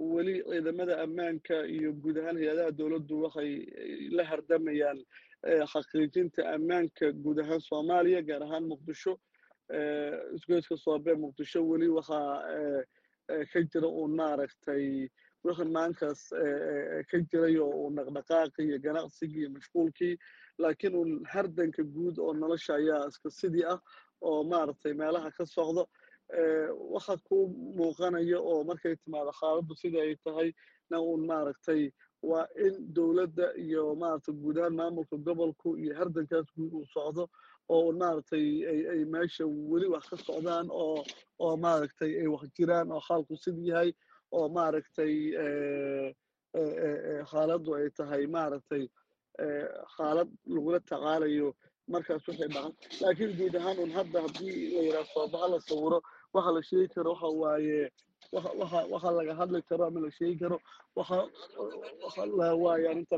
weli 0.00 0.34
ciidamada 0.50 0.94
ammaanka 1.04 1.56
iyo 1.76 1.92
guud 2.02 2.16
ahaan 2.18 2.36
hay'adaha 2.40 2.70
dowladdu 2.78 3.22
waxay 3.24 3.50
la 4.16 4.24
hardamayaan 4.30 4.98
xaqiijinta 5.72 6.42
ammaanka 6.54 7.12
guud 7.24 7.38
ahaan 7.44 7.60
soomaaliya 7.60 8.22
gaar 8.22 8.42
ahaan 8.42 8.64
muqdisho 8.72 9.12
isgoyska 10.36 10.76
soobe 10.76 11.14
muqdisho 11.24 11.60
weli 11.70 11.88
waxaa 11.88 12.42
ka 13.52 13.60
jira 13.72 13.88
uun 13.88 14.12
maaragtay 14.20 15.08
wixii 15.44 15.70
maankaas 15.76 16.20
ka 17.10 17.16
jiray 17.30 17.56
oo 17.58 17.70
uu 17.82 17.90
dhaqdhaqaaqi 17.96 18.62
iyo 18.68 18.78
ganacsigii 18.86 19.40
iyo 19.40 19.50
mashquulkii 19.56 20.14
laakiin 20.62 20.94
uun 21.00 21.12
hardanka 21.32 21.82
guud 21.94 22.16
oo 22.18 22.32
nolosha 22.40 22.72
ayaa 22.80 23.08
iska 23.10 23.30
sidii 23.40 23.64
ah 23.72 23.78
oo 24.28 24.40
maaragtay 24.52 24.92
meelaha 25.00 25.30
ka 25.36 25.44
socdo 25.46 25.82
waxa 26.94 27.14
ku 27.28 27.36
muuqanaya 27.78 28.38
oo 28.50 28.58
markay 28.68 28.94
timaado 29.02 29.32
xaaladdu 29.40 29.74
sida 29.82 29.98
ay 30.06 30.14
tahay 30.24 30.48
na 30.90 30.96
uun 31.00 31.22
maaragtay 31.30 31.82
waa 32.30 32.46
in 32.66 32.74
dowladda 32.96 33.46
iyo 33.64 33.94
maaragtay 34.02 34.34
guud 34.42 34.56
ahaan 34.58 34.74
maamulka 34.80 35.16
gobolku 35.26 35.68
iyo 35.82 35.92
hardankaas 35.98 36.46
guud 36.56 36.72
uu 36.78 36.86
socdo 36.94 37.24
oo 37.74 37.82
un 37.90 37.96
maaragtay 38.02 38.46
ay 38.92 39.02
meesha 39.14 39.44
weli 39.70 39.86
wax 39.94 40.04
ka 40.12 40.16
socdaan 40.28 40.66
oo 40.82 40.98
oo 41.44 41.54
maaragtay 41.64 42.10
ay 42.22 42.26
wax 42.34 42.44
jiraan 42.56 42.92
oo 42.94 43.00
xaalku 43.08 43.34
sid 43.44 43.58
yahay 43.70 43.90
oo 44.38 44.46
maaragtay 44.56 45.14
xaaladdu 47.30 47.70
ay 47.78 47.88
tahay 47.98 48.24
maaragtay 48.36 48.84
xaalad 49.96 50.28
lagula 50.54 50.80
tacaalayo 50.80 51.48
markaas 51.94 52.26
waxay 52.28 52.48
dhacan 52.54 52.72
laakiin 53.02 53.32
guud 53.38 53.54
ahaan 53.60 53.78
un 53.84 53.90
hadda 53.98 54.18
haddii 54.26 54.54
la 54.74 54.80
yidhaha 54.86 55.06
soobaha 55.14 55.46
la 55.54 55.58
sawiro 55.68 55.98
waxa 56.34 56.50
la 56.56 56.62
sheegi 56.68 56.88
karo 56.94 57.10
waxa 57.12 57.28
waaye 57.42 57.80
waxa 58.92 59.10
laga 59.18 59.34
hadli 59.40 59.62
karo 59.70 59.84
ama 59.88 60.00
la 60.06 60.10
sheegi 60.18 60.36
karo 60.42 60.58
waxa 60.96 61.16
waxa 62.04 62.26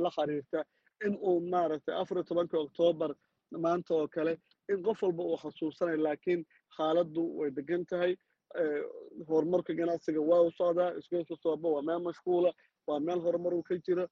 la 0.05 0.11
xiriirta 0.17 0.61
in 1.07 1.15
uu 1.31 1.41
maaragtay 1.53 1.95
afar 2.01 2.17
iyo 2.19 2.25
tobanka 2.31 2.57
oktoobar 2.65 3.11
maanta 3.65 3.95
oo 3.95 4.09
kale 4.17 4.33
in 4.73 4.83
qof 4.87 5.03
walba 5.03 5.23
uu 5.25 5.37
xasuusanayo. 5.43 5.99
Laakiin 6.07 6.41
xaaladdu 6.77 7.23
way 7.39 7.51
degan 7.51 7.83
tahay 7.91 8.13
horumarka 9.29 9.73
ganacsiga 9.81 10.21
waa 10.31 10.43
u 10.47 10.51
socdaa 10.59 10.95
isgoyska 11.01 11.37
sooba 11.43 11.69
waa 11.75 11.83
meel 11.89 12.01
mashquula 12.07 12.51
waa 12.87 13.01
meel 13.07 13.21
horumar 13.27 13.55
uu 13.55 13.63
ka 13.63 13.75
jiro 13.87 14.07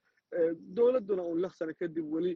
dowladduna 0.77 1.23
uun 1.23 1.41
lix 1.43 1.53
sano 1.59 1.73
kadib 1.81 2.07
weli 2.15 2.33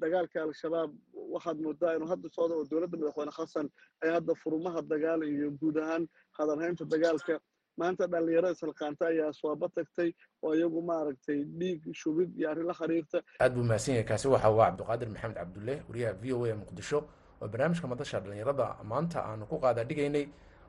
dagaalka 0.00 0.42
al-shabaab 0.46 0.90
waxaad 1.34 1.58
moodaa 1.66 1.94
inuu 1.96 2.08
hadda 2.12 2.28
socdo 2.36 2.54
oo 2.60 2.64
dowladda 2.70 2.96
madaxweyne 2.98 3.32
xasan 3.38 3.66
ay 4.02 4.10
hadda 4.16 4.32
furumaha 4.42 4.80
dagaal 4.92 5.22
iyo 5.24 5.50
guud 5.60 5.76
ahaan 5.78 6.04
hadalhaynta 6.38 6.84
dagaalka. 6.84 7.36
Maanta 7.80 8.06
dhalinyaro 8.12 8.50
isalqaanta 8.56 9.04
ayaa 9.12 9.32
sooba 9.40 9.68
tagtay 9.76 10.10
oo 10.42 10.54
iyagu 10.54 10.80
maaragtay 10.90 11.38
dhiig 11.58 11.82
shubid 12.00 12.30
iyo 12.38 12.50
arrin 12.50 12.66
la 12.66 12.74
xiriirta. 12.80 13.18
Aad 13.40 13.52
buu 13.54 13.64
mahadsan 13.70 13.94
yahay. 13.94 14.06
Kaasi 14.10 14.28
waxa 14.28 14.50
waa 14.58 14.68
cabdiqaadir 14.70 15.08
maxamed 15.14 15.36
cabdulle 15.40 15.74
wariyaha 15.88 16.14
v 16.22 16.32
o 16.32 16.44
a 16.44 16.54
muqdisho 16.62 16.98
oo 17.42 17.48
barnaamijka 17.52 17.86
madasha 17.92 18.20
dhalinyarada 18.20 18.66
maanta 18.92 19.18
aanu 19.28 19.44
ku 19.50 19.58
qaada 19.60 19.84
dhigaynay 19.84 20.24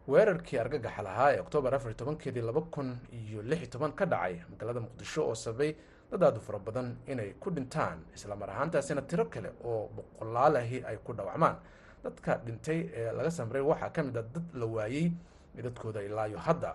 weerarkii 0.07 0.59
argagaxa 0.63 1.01
lahaa 1.07 1.29
ee 1.35 1.39
oktoobar 1.45 1.75
afar 1.75 1.93
tobankeedii 1.95 2.41
laba 2.49 2.61
kun 2.75 2.89
iyo 3.11 3.41
lix 3.49 3.59
iyo 3.61 3.69
toban 3.75 3.91
ka 3.99 4.05
dhacay 4.05 4.35
magaalada 4.51 4.79
muqdisho 4.87 5.21
oo 5.29 5.35
sababay 5.35 5.71
dad 6.11 6.23
aadu 6.23 6.39
fara 6.47 6.59
badan 6.67 6.87
inay 7.11 7.29
ku 7.41 7.49
dhintaan 7.55 7.97
islamar 8.15 8.49
ahaantaasina 8.49 9.01
tiro 9.09 9.25
kale 9.33 9.49
oo 9.63 9.89
boqolaalahi 9.95 10.77
ay 10.89 10.97
ku 11.05 11.11
dhawacmaan. 11.13 11.55
Dadka 12.03 12.31
dhintay 12.45 12.79
ee 12.99 13.11
laga 13.17 13.31
samray 13.37 13.61
waxaa 13.71 13.89
ka 13.95 14.01
mid 14.07 14.17
a 14.17 14.23
dad 14.33 14.45
la 14.59 14.65
waayey 14.75 15.11
midadkooda 15.55 15.99
ilaayo 16.07 16.37
hadda. 16.47 16.71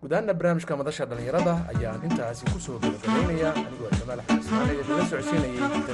Guud 0.00 0.12
barnaamijka 0.38 0.76
madasha 0.80 1.04
dhalinyarada 1.10 1.54
ayaan 1.72 2.00
intaasi 2.08 2.44
ku 2.52 2.58
soo 2.66 2.76
gabagabaynayaa 2.82 3.52
anigoo 3.66 3.90
jamaal 4.00 4.20
axmed 4.20 4.40
ismaan 4.44 4.68
ee 4.74 4.84
dala 4.88 5.04
socodsiinayay 5.10 5.58
dambe 5.60 5.92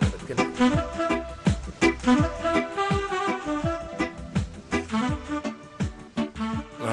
nabadgelya 0.00 0.89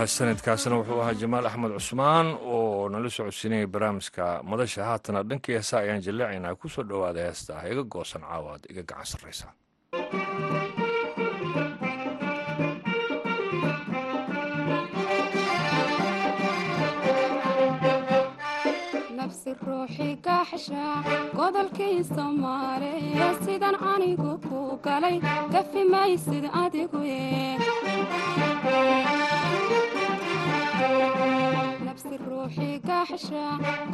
sanadkaasina 0.08 0.76
wuxuu 0.80 1.00
ahaa 1.02 1.14
jamaal 1.22 1.46
axmed 1.50 1.72
cusmaan 1.78 2.28
oo 2.56 2.90
nala 2.90 3.10
socodsiinayay 3.10 3.68
barnaamijka 3.74 4.26
madasha. 4.50 4.82
Haatana 4.90 5.24
dhankii 5.30 5.56
heesa 5.58 5.76
ayaan 5.84 6.02
jaleecaynaa 6.08 6.56
ku 6.56 6.70
soo 6.70 6.84
dhowaada 6.90 7.22
heesta. 7.28 7.52
Ah 7.60 7.68
iga 7.72 7.84
goosan 7.94 8.22
caawaad 8.30 8.62
iga 8.72 8.84
gacan 8.90 9.06
sarraysa 9.12 9.48
nafsi 31.88 32.16
ruuxi 32.26 32.70
gaxsha 32.90 33.46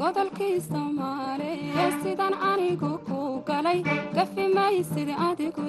godolkii 0.01 0.57
soomaaliya 0.69 1.85
sidan 2.03 2.33
anigu 2.51 2.91
ku 3.07 3.19
galay 3.49 3.79
gafi 4.15 4.45
maysid 4.57 5.09
adigu 5.29 5.63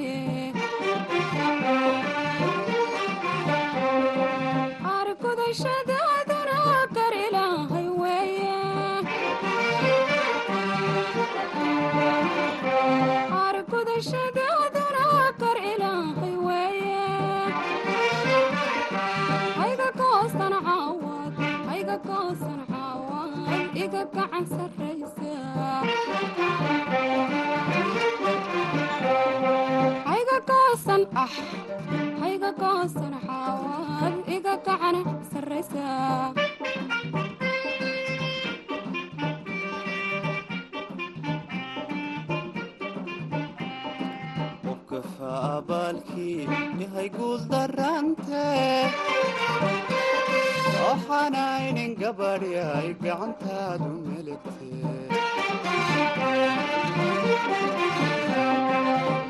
waxaanaynin 50.85 51.93
gabadh 52.03 52.45
yahay 52.57 52.89
gacantaadu 53.05 53.91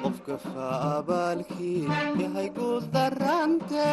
qofkafa 0.03 0.67
abaalkii 0.99 1.83
yahay 2.23 2.49
guul 2.57 2.83
darante 2.95 3.89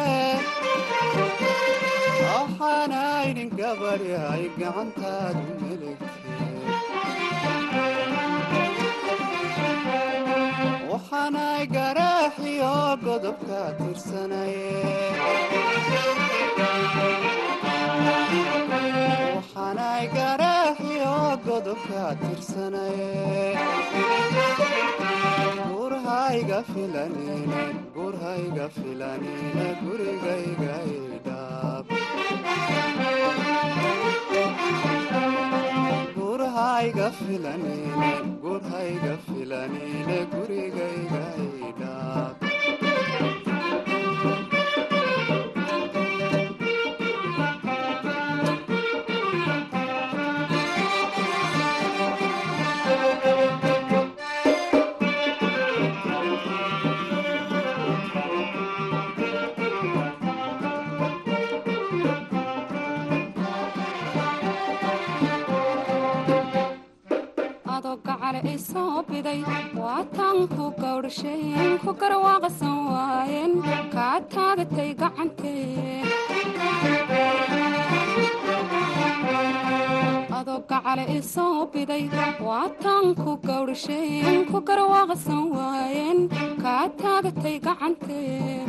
waxaanaynin 2.26 3.50
gabadh 3.60 4.04
yahay 4.14 4.44
gacantaadu 4.60 5.44
meligte 5.62 6.10
waxaanay 10.90 11.62
garaaxiyo 11.76 12.74
godobka 13.04 13.60
tirsanaye 13.78 14.70
godobka 21.46 22.02
tirsanaye 22.22 23.54
gurhayga 25.72 26.58
filanine 26.72 27.62
gurhayga 27.96 28.66
filanine 28.76 29.66
gurigayga 29.82 30.76
idhaab 30.98 31.86
gurhayga 38.42 39.14
filanine 39.26 40.18
gurigayga 40.34 41.24
idhaab 41.68 42.41
biday 69.22 69.42
waataan 69.78 70.48
ku 70.54 70.64
gawdhasheen 70.82 71.78
ku 71.82 71.90
garwaaqsan 72.00 72.76
waayeen 72.92 73.52
kaa 73.94 74.18
taagatay 74.34 74.90
gacantee 75.00 76.02
adoo 80.38 80.58
gacal 80.70 81.00
isoo 81.18 81.66
biday 81.72 82.04
waataan 82.48 83.06
ku 83.22 83.32
gawdhasheen 83.48 84.42
ku 84.50 84.58
garwaaqsan 84.68 85.42
waayeen 85.56 86.18
kaa 86.64 86.84
taagatay 87.02 87.56
gacantee 87.66 88.66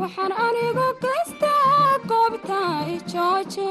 waxaan 0.00 0.32
anigu 0.46 0.86
gaystaa 1.04 1.98
goobta 2.10 2.60
waxaan 2.96 3.68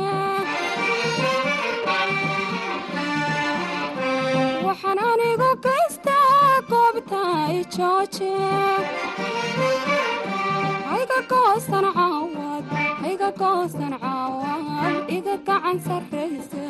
anigu 4.98 5.50
gaystaa 5.66 6.62
goobta 6.70 7.22
ijooje 7.60 8.32
hayga 10.90 11.20
goosan 11.32 11.86
caawad 11.98 12.66
hayga 13.02 13.30
goosan 13.42 13.94
caawad 14.04 15.10
iga 15.18 15.36
gacan 15.48 15.78
sarraysa 15.88 16.66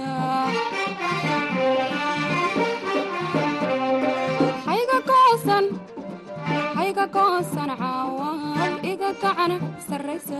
hayga 4.68 5.00
goosan 5.12 5.66
hayga 6.80 7.06
goosan 7.16 7.72
caawad 7.82 8.84
iga 8.92 9.12
gacan 9.24 9.52
sarraysa 9.88 10.40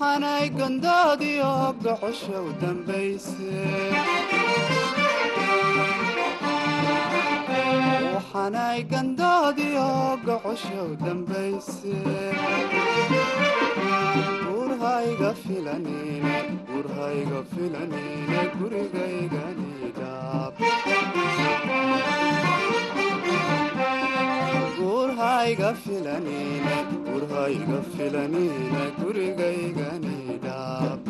waxaanay 0.00 0.48
dambayse 2.60 3.50
waxaanay 8.14 8.78
gandoodiyo 8.92 9.88
gocoshow 10.26 10.88
dambayse 11.04 11.94
gurhayga 14.46 15.30
filanine 15.42 16.36
gurhayga 16.70 17.40
filanine 17.52 18.40
gurigayganidhaab 18.58 20.54
gurhayga 20.64 22.39
filanine 25.40 26.76
gurhayga 27.06 27.78
filanine 27.96 28.84
gurigayganidhaab 29.00 31.00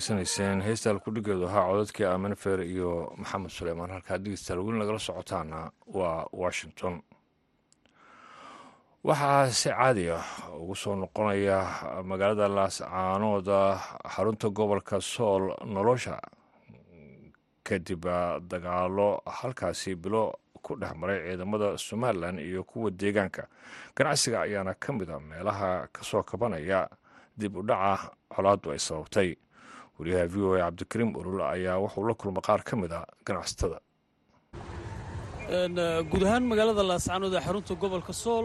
dhegeysanayseen 0.00 0.60
heystal 0.64 0.98
kudhigeedu 1.04 1.46
ahaa 1.46 1.66
codadkii 1.68 2.04
aamin 2.06 2.34
feer 2.36 2.60
iyo 2.62 3.12
maxamed 3.16 3.50
suleymaan 3.50 3.90
halkaa 3.90 4.18
dhegeystaal 4.18 4.58
weli 4.64 4.78
nagala 4.78 4.98
socotaana 4.98 5.70
waa 5.94 6.26
washington. 6.32 7.02
Waxaa 9.04 9.50
si 9.50 9.68
caadi 9.68 10.10
ah 10.10 10.24
ugu 10.56 10.74
soo 10.76 10.96
noqonaya 10.96 11.58
magaalada 12.04 12.48
laascaanooda 12.48 13.80
xarunta 14.16 14.48
gobolka 14.48 15.00
sool 15.00 15.52
nolosha. 15.66 16.20
Kadib 17.64 18.04
dagaalo 18.48 19.20
halkaasi 19.26 19.94
bilo 19.96 20.32
ku 20.62 20.76
dhex 20.80 20.94
maray 20.96 21.20
ciidamada 21.28 21.78
somalilan 21.78 22.38
iyo 22.38 22.64
kuwa 22.64 22.90
deegaanka. 22.90 23.48
Ganacsiga 23.96 24.40
ayaana 24.42 24.74
ka 24.74 24.92
mid 24.92 25.10
a 25.10 25.20
meelaha 25.20 25.88
ka 25.92 26.02
soo 26.02 26.22
kabanaya. 26.22 26.88
Dib 27.36 27.56
u 27.56 27.62
dhaca 27.62 28.10
colaaddu 28.28 28.70
ay 28.72 28.78
sababtay 28.78 29.36
wariyaha 30.00 30.26
v 30.32 30.36
o 30.46 30.48
a 30.56 30.60
cabdikariim 30.64 31.10
urul 31.20 31.40
ayaa 31.54 31.76
wuxuu 31.84 32.04
la 32.08 32.14
kulma 32.20 32.40
qaar 32.48 32.60
ka 32.68 32.74
mid 32.82 32.92
a 32.98 33.00
ganacsatada. 33.26 33.78
Guud 36.10 36.22
ahaan 36.28 36.44
magaalada 36.52 36.82
laascaanood 36.90 37.34
ee 37.38 37.42
xarunta 37.46 37.74
gobolka 37.82 38.12
sool 38.22 38.44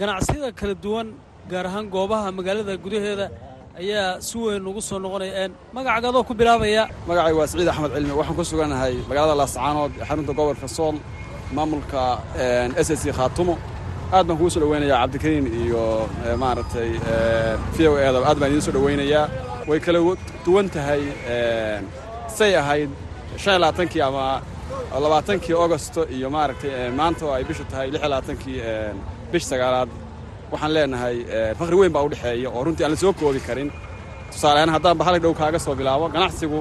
ganacsiyada 0.00 0.48
kala 0.60 0.74
duwan 0.84 1.08
gaar 1.50 1.64
ahaan 1.70 1.86
goobaha 1.94 2.28
magaalada 2.38 2.72
gudaheeda 2.84 3.26
ayaa 3.80 4.20
si 4.26 4.34
weyn 4.38 4.66
ugu 4.70 4.80
soo 4.88 4.98
noqonaya. 5.04 5.48
Magacagaadoo 5.76 6.24
ku 6.28 6.32
bilaabaya. 6.40 6.82
Magacay 7.08 7.32
waa 7.38 7.46
siciid 7.50 7.68
axmed 7.72 7.90
cilmi. 7.96 8.12
Waxaan 8.20 8.36
ku 8.38 8.44
suganahay 8.50 8.94
magaalada 9.10 9.34
laascaanood 9.42 9.92
ee 10.00 10.04
xarunta 10.08 10.32
gobolka 10.38 10.68
sool 10.76 10.96
maamulka 11.56 12.02
s 12.86 12.88
s 12.98 13.00
c 13.02 13.04
khaatumo. 13.18 13.54
Aad 14.14 14.24
baan 14.28 14.36
kugu 14.38 14.50
soo 14.54 14.60
dhoweynayaa 14.64 14.98
cabdikariin 15.02 15.46
iyo 15.62 15.82
maaragtay 16.42 16.90
v 17.74 17.78
o 17.90 17.92
eeda 18.04 18.18
aad 18.28 18.36
baan 18.40 18.50
idiin 18.52 18.64
soo 18.66 18.74
dhoweynayaa 18.76 19.24
way 19.68 19.78
kala 19.86 19.98
duwan 20.44 20.66
tahay 20.74 21.02
say 22.38 22.50
ahayd 22.62 22.90
labaatankii 23.46 24.02
ama 24.08 24.24
labaatankii 25.04 25.54
augosto 25.62 26.00
iyo 26.16 26.28
maaragtay 26.36 26.90
maanta 27.00 27.22
oo 27.26 27.32
ay 27.38 27.44
bishu 27.48 27.64
tahay 27.70 27.86
iyo 27.90 27.98
labaatankii 28.12 28.58
bish 29.32 29.46
sagaalaad 29.50 29.90
waxaan 30.52 30.72
leenahay 30.76 31.16
fakri 31.58 31.76
weyn 31.80 31.92
baa 31.96 32.02
u 32.06 32.08
dhexeeya 32.12 32.48
oo 32.56 32.62
runtii 32.66 32.84
aan 32.84 32.92
la 32.94 32.96
soo 33.02 33.12
koobi 33.20 33.40
karin. 33.48 33.70
Tusaalehaan 34.32 34.70
haddaan 34.76 34.96
baxalig 35.00 35.22
dhow 35.24 35.34
kaaga 35.40 35.58
soo 35.66 35.74
bilaabo 35.80 36.06
ganacsigu 36.14 36.60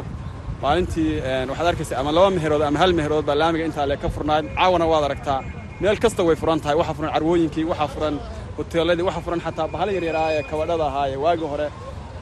maalintii 0.64 1.12
waxaad 1.50 1.68
arkaysa 1.72 1.94
ama 2.02 2.12
laba 2.18 2.30
meherood 2.38 2.62
ama 2.70 2.80
hal 2.82 2.92
meherood 2.98 3.26
baa 3.30 3.36
laamiga 3.42 3.66
intaa 3.70 3.86
lee 3.90 3.98
ka 4.04 4.08
furnayd. 4.16 4.46
Caawana 4.58 4.86
waad 4.92 5.04
aragtaa 5.10 5.40
meel 5.82 5.98
kasta 6.04 6.22
way 6.28 6.36
furan 6.42 6.60
tahay 6.64 6.76
waxaa 6.82 6.96
furan 6.98 7.12
carwooyinkii 7.16 7.66
waxaa 7.72 7.88
furan 7.94 8.16
hoteeladii 8.58 9.06
waxaa 9.10 9.24
furan 9.26 9.42
xataa 9.46 9.68
bahal 9.74 9.90
yaryaraa 9.98 10.30
ee 10.38 10.44
kabadhada 10.50 10.86
ahaa 10.90 11.06
ee 11.14 11.18
waagii 11.26 11.50
hore 11.54 11.68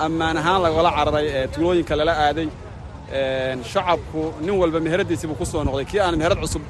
ammaan 0.06 0.38
ahaan 0.42 0.62
lagala 0.66 0.89
cararay 0.98 1.28
tuulooyinka 1.54 1.94
lala 2.00 2.13
aaday 2.26 2.48
shacabku 3.72 4.22
nin 4.46 4.56
walba 4.62 4.80
meheradiisiibuu 4.86 5.38
ku 5.42 5.46
soo 5.52 5.63
noqday. 5.68 5.86
Kii 5.92 6.00
aan 6.06 6.16
meherad 6.22 6.39
cusub 6.44 6.63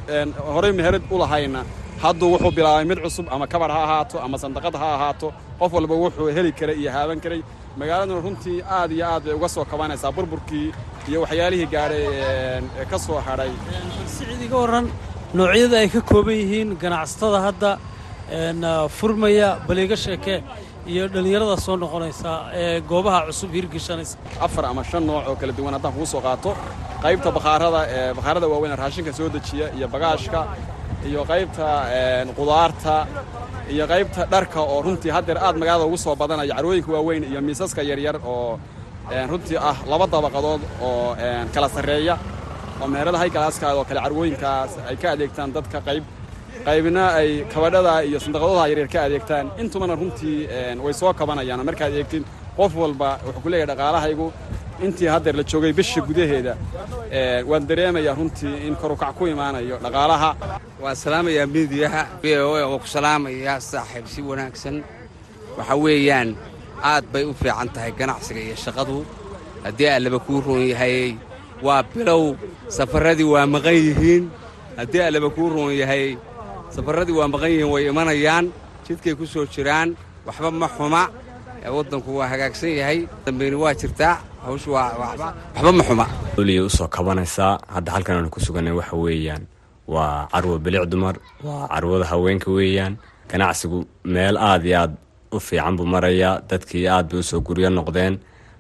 horey 0.56 0.72
meherad 0.80 1.04
u 1.14 1.18
lahayna 1.22 1.62
hadduu 2.04 2.30
wuxuu 2.34 2.52
bilaabay 2.58 2.86
mid 2.92 3.00
cusub 3.06 3.26
ama 3.34 3.46
kabar 3.54 3.70
ha 3.76 3.80
ahaato 3.88 4.18
ama 4.26 4.38
sandaqad 4.44 4.76
ha 4.82 4.88
ahaato 4.98 5.28
qof 5.60 5.72
walba 5.78 5.96
wuxuu 6.04 6.28
heli 6.38 6.52
karay 6.60 6.76
iyo 6.82 6.92
haaban 6.96 7.20
karay. 7.24 7.42
Magaaladuna 7.80 8.22
runtii 8.26 8.58
aad 8.78 8.92
iyo 8.98 9.06
aad 9.14 9.24
bay 9.26 9.34
uga 9.40 9.50
soo 9.56 9.66
kabanaysaa 9.72 10.12
burburkii 10.18 10.68
iyo 11.10 11.18
waxyaalihii 11.24 11.70
gaadhay 11.74 12.06
ka 12.92 12.98
soo 13.06 13.20
hadhay. 13.28 13.52
Sicid 14.16 14.42
iga 14.48 14.58
warran 14.64 14.86
noocyada 15.38 15.78
ay 15.84 15.90
ka 15.96 16.02
kooban 16.10 16.36
yihiin 16.42 16.70
ganacsatada 16.84 17.40
hadda 17.48 17.70
furmaya 18.98 19.50
baliiga 19.68 19.96
sheeke 20.06 20.36
iyo 20.92 21.08
dhallinyarada 21.14 21.58
soo 21.66 21.76
noqonaysa 21.84 22.32
ee 22.62 22.82
goobaha 22.92 23.20
cusub 23.28 23.52
hirgeshanaysa 23.58 24.16
afar 24.46 24.64
ama 24.72 24.84
shan 24.90 25.04
nooc 25.10 25.26
oo 25.30 25.36
kala 25.42 25.54
duwan 25.58 25.74
haddaan 25.76 25.94
kugu 25.96 26.06
soo 26.14 26.22
qaato. 26.28 26.52
Qaybta 27.04 27.30
bakhaarada 27.38 27.82
ee 27.96 28.14
bakhaarada 28.18 28.48
waaweyn 28.54 28.76
raashinka 28.82 29.12
soo 29.20 29.30
dejiya 29.36 29.68
iyo 29.78 29.88
bagaashka 29.94 30.40
iyo 31.10 31.22
qaybta 31.32 31.68
qudaarta 32.38 32.96
iyo 33.74 33.86
qaybta 33.92 34.22
dharka 34.34 34.60
oo 34.72 34.82
runtii 34.86 35.12
haddeer 35.16 35.38
aad 35.46 35.56
magaalada 35.62 35.86
ugu 35.90 35.98
soo 36.06 36.16
badanaya. 36.22 36.54
Carwooyinka 36.58 36.92
waaweyn 36.96 37.24
iyo 37.32 37.40
miisaska 37.48 37.82
yaryar 37.90 38.16
oo 38.34 38.60
runtii 39.32 39.58
ah 39.70 39.78
laba 39.92 40.06
dabaqadood 40.14 40.62
oo 40.88 41.16
kala 41.54 41.68
sarreeya. 41.76 42.16
Oo 42.82 42.88
meherada 42.94 43.18
haygalaaskaada 43.22 43.76
oo 43.80 43.86
kale 43.90 44.00
carwooyinkaas 44.06 44.72
ay 44.90 44.96
ka 45.02 45.08
adeegtaan 45.16 45.50
dadka 45.56 45.80
qayb 45.88 46.04
qaybna 46.66 47.04
ay 47.20 47.30
kabadhada 47.54 47.94
iyo 48.08 48.18
sandaqadoodaha 48.24 48.68
yaryar 48.72 48.90
ka 48.94 49.00
adeegtaan. 49.08 49.46
Intumana 49.62 49.96
runtii 49.96 50.48
way 50.86 50.94
soo 50.94 51.14
kabanayaan 51.14 51.64
markaad 51.70 51.94
eegtid 52.00 52.24
qof 52.58 52.72
walba 52.82 53.20
wuxuu 53.26 53.42
ku 53.44 53.50
leeyahay 53.50 53.70
dhaqaalahaygu. 53.72 54.28
Intii 54.86 55.08
haddeer 55.14 55.36
la 55.40 55.44
joogay 55.44 55.74
bisha 55.74 56.02
gudaheeda 56.02 56.54
waan 57.50 57.64
dareemayaa 57.70 58.16
runtii 58.20 58.68
in 58.68 58.76
korukac 58.76 59.16
ku 59.18 59.28
imaanayo 59.28 59.78
dhaqaalaha. 59.86 60.30
Waan 60.82 60.96
salaamayaa 60.96 61.46
miidiyaha 61.56 62.02
v 62.22 62.26
o 62.40 62.56
a 62.56 62.64
oo 62.68 62.80
ku 62.80 62.88
salaamayaa 62.88 63.60
saaxiib 63.60 64.06
si 64.14 64.22
wanaagsan. 64.22 64.76
Waxa 65.58 65.76
weeyaan 65.84 66.30
aad 66.84 67.06
bay 67.14 67.24
u 67.24 67.34
fiican 67.34 67.70
tahay 67.76 67.92
ganacsiga 68.00 68.40
iyo 68.42 68.56
shaqadu. 68.66 69.06
Haddii 69.64 69.90
allaba 69.98 70.20
kuu 70.20 70.42
roon 70.42 70.64
yahay 70.72 71.16
waa 71.66 71.84
bilow. 71.84 72.36
Safarradii 72.68 73.24
waa 73.34 73.46
maqan 73.46 73.76
yihiin. 73.88 74.24
Haddii 74.78 75.02
allaba 75.10 75.30
kuu 75.30 75.50
roon 75.50 75.72
yahay 75.82 76.18
safarradii 76.76 77.16
waa 77.20 77.28
maqan 77.34 77.52
yihiin 77.52 77.70
way 77.74 77.84
imanayaan 77.92 78.46
jidkay 78.88 79.14
ku 79.16 79.26
soo 79.26 79.46
jiraan 79.46 79.96
waxba 80.26 80.50
ma 80.52 80.68
xuma. 80.78 81.04
Waddanku 81.64 82.10
waa 82.20 82.28
hagaagsan 82.28 82.76
yahay 82.80 83.00
dambeyni 83.26 83.56
waa 83.56 83.74
jirtaa 83.74 84.16
hawshu 84.46 84.70
waxba 84.76 85.72
ma 85.72 85.84
xuma. 85.88 86.06
Oliya 86.38 86.64
u 86.66 86.70
soo 86.70 86.88
kabanaysaa 86.88 87.60
hadda 87.74 87.92
halkan 87.96 88.16
aanu 88.18 88.30
ku 88.30 88.40
sugannay 88.40 88.74
waxa 88.74 88.96
weeyaan 88.96 89.44
waa 89.88 90.28
carwo 90.32 90.60
bilic 90.60 90.86
dumar 90.92 91.16
waa 91.44 91.68
carwada 91.72 92.06
haweenka 92.06 92.52
weeyaan. 92.52 92.98
Ganacsigu 93.30 93.86
meel 94.04 94.38
aad 94.38 94.66
iyo 94.66 94.78
aad 94.82 94.92
u 95.32 95.40
fiican 95.40 95.76
buu 95.78 95.86
marayaa 95.88 96.42
dadkii 96.50 96.88
aad 96.88 97.08
bay 97.12 97.20
u 97.20 97.24
soo 97.24 97.40
guryo 97.42 97.70
noqdeen. 97.70 98.20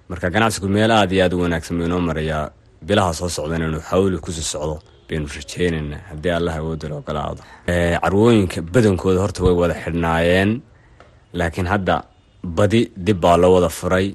Marka 0.10 0.30
ganacsigu 0.30 0.68
meel 0.70 0.92
aad 0.92 1.12
iyo 1.12 1.24
aad 1.26 1.34
u 1.34 1.42
wanaagsan 1.44 1.78
buu 1.78 1.86
inoo 1.86 2.00
marayaa 2.00 2.50
bilaha 2.88 3.14
soo 3.14 3.30
socdan 3.30 3.62
inuu 3.68 3.82
xawli 3.90 4.18
ku 4.24 4.32
sii 4.32 4.44
socdo 4.54 4.80
baynu 5.08 5.28
rajeynaynaa 5.38 6.02
haddii 6.10 6.34
allah 6.40 6.54
awoodda 6.62 6.86
la 6.92 6.96
ogolaado 7.02 7.42
carwooyinka 8.04 8.60
badankooda 8.74 9.20
horta 9.24 9.40
way 9.46 9.56
wada 9.62 9.76
xidhnaayeen 9.84 10.52
laakiin 11.40 11.68
hadda 11.74 11.96
badi 12.58 12.82
dib 13.06 13.18
baa 13.24 13.38
loo 13.42 13.54
wada 13.56 13.70
furay. 13.80 14.08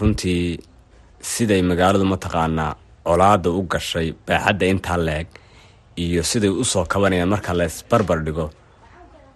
Runtii 0.00 0.58
siday 1.32 1.62
magaaladu 1.70 2.04
mataqaanaa 2.14 2.72
colaada 3.06 3.50
u 3.58 3.62
gashay 3.72 4.08
baaxadda 4.26 4.66
intaa 4.72 4.98
leeg 5.08 5.26
iyo 6.04 6.22
siday 6.30 6.50
u 6.62 6.64
soo 6.72 6.84
kabanayaan 6.92 7.28
marka 7.34 7.52
laysbarbar 7.60 8.18
dhigo 8.26 8.46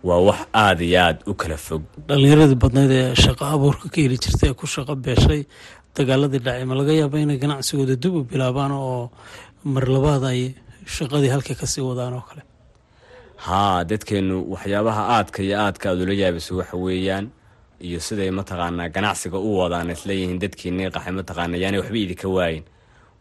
waa 0.09 0.21
wax 0.29 0.41
aada 0.65 0.85
iyo 0.89 0.99
aad 1.07 1.19
u 1.31 1.35
kala 1.41 1.57
fog. 1.67 1.83
Dhallinyaradii 2.09 2.59
badnayd 2.65 2.91
ee 3.01 3.15
shaqo 3.25 3.45
abuurka 3.55 3.87
ka 3.93 3.99
heli 4.05 4.17
jirtay 4.25 4.51
ee 4.51 4.55
ku 4.61 4.67
shaqo 4.75 4.95
beeshay 5.07 5.41
dagaaladii 5.97 6.43
dhacay 6.47 6.65
ma 6.71 6.75
laga 6.81 6.93
yaaba 7.01 7.17
inay 7.25 7.39
ganacsigooda 7.43 7.97
dib 8.03 8.15
u 8.15 8.23
bilaabaan 8.31 8.73
oo 8.73 9.11
mar 9.65 9.85
labaad 9.95 10.25
ay 10.31 10.55
shaqadii 10.97 11.31
halka 11.35 11.55
ka 11.55 11.67
sii 11.67 11.81
wadaan 11.91 12.15
oo 12.15 12.25
kale. 12.29 12.43
Haa 13.47 13.85
dadkeennu 13.85 14.37
waxyaabaha 14.53 15.03
aadka 15.17 15.43
iyo 15.43 15.57
aadka 15.65 15.91
aad 15.91 16.01
ula 16.03 16.15
yaabayso 16.15 16.57
waxa 16.57 16.77
weeyaan 16.77 17.27
iyo 17.81 18.01
siday 18.01 18.31
mataqaanaa 18.31 18.89
ganacsiga 18.89 19.39
u 19.39 19.51
wadaan 19.59 19.91
isleeyihiin 19.91 20.39
dadkiinii 20.45 20.91
qaxay 20.95 21.13
mataqaana 21.21 21.57
yaanay 21.63 21.81
waxba 21.81 21.99
idinka 22.05 22.29
waayin. 22.29 22.65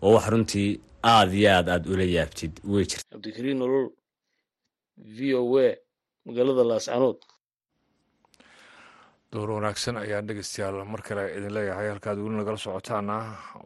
Oo 0.02 0.14
wax 0.16 0.26
runtii 0.32 0.80
aada 1.04 1.34
iyo 1.34 1.50
aad 1.58 1.68
aad 1.70 1.84
ula 1.94 2.04
yaabtid 2.04 2.54
wey 2.72 2.86
jirta 2.90 3.06
cabdikariin 3.14 3.58
nolol 3.62 3.88
v 5.16 5.18
o 5.36 5.44
a 5.66 5.70
magaalada 6.26 6.64
laascanood 6.72 7.20
door 9.34 9.50
wanaagsan 9.52 9.98
ayaan 10.02 10.28
dhegeystayaal 10.28 10.86
mar 10.92 11.02
kale 11.08 11.24
idin 11.38 11.54
leeyahay 11.58 11.88
halkaad 11.92 12.18
weli 12.24 12.38
nagala 12.40 12.58
socotaana 12.66 13.16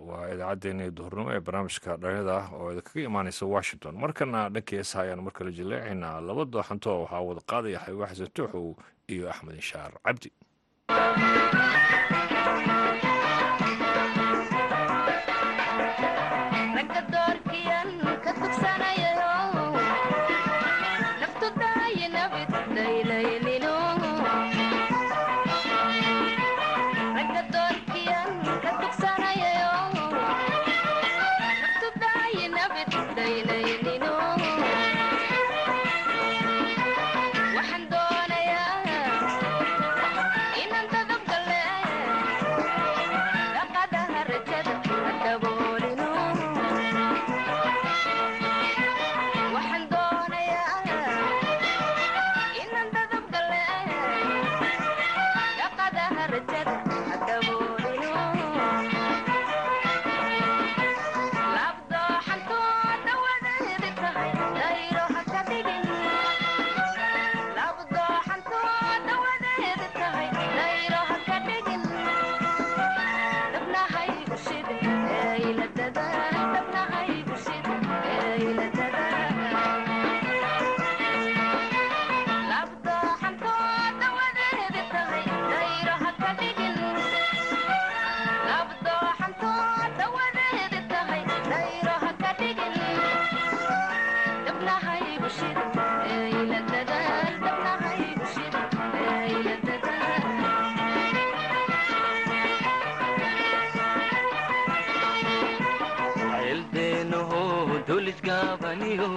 waa 0.09 0.23
idaacaddeenii 0.33 0.89
duhurnimo 0.97 1.29
ee 1.35 1.41
barnaamijka 1.47 1.97
dhalinyada 2.01 2.33
ah 2.41 2.47
oo 2.59 2.67
idinkaga 2.73 3.01
imaaneysa 3.09 3.45
washington. 3.55 3.93
Markana 4.03 4.39
dhankii 4.53 4.77
heesaha 4.81 5.03
ayaan 5.05 5.23
mar 5.25 5.33
kale 5.37 5.51
jilleecaynaa. 5.59 6.15
Laba 6.27 6.43
dooxanto 6.53 6.89
waxaa 7.03 7.21
wada 7.29 7.41
qaadaya 7.51 7.79
xaywa 7.85 8.05
xasan 8.11 8.31
tuuxow 8.35 8.67
iyo 9.13 9.29
axmed 9.33 9.55
inshaar. 9.61 9.91
Cabdi 10.05 10.29
dulisgaabaniyo 108.71 109.07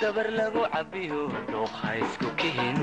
dabar 0.00 0.28
lagu 0.32 0.62
cabbiyo 0.72 1.28
dhuuqa 1.52 1.90
isku 2.00 2.28
kihin 2.40 2.78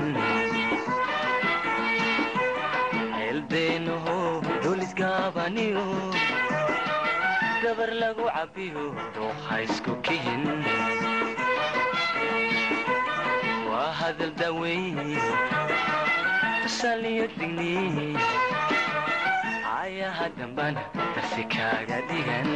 ceeldeenaho 3.18 4.16
dulisgaabaniyo 4.62 5.82
dabar 7.66 7.90
lagu 8.02 8.26
cabbiyo 8.30 8.84
dhuuqa 9.14 9.54
isku 9.66 9.92
kihin 10.06 10.42
waa 13.70 13.90
hadal 14.00 14.30
daweyn 14.38 15.18
tusaliyo 16.62 17.26
digni 17.38 18.14
ayaha 19.82 20.30
dambana 20.38 20.82
darsi 21.14 21.42
kaaga 21.50 21.98
dhigan 22.06 22.46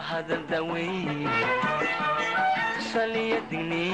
waa 0.00 0.06
hadal 0.08 0.42
daweyn 0.50 1.28
tusaliyo 2.74 3.38
digni 3.50 3.84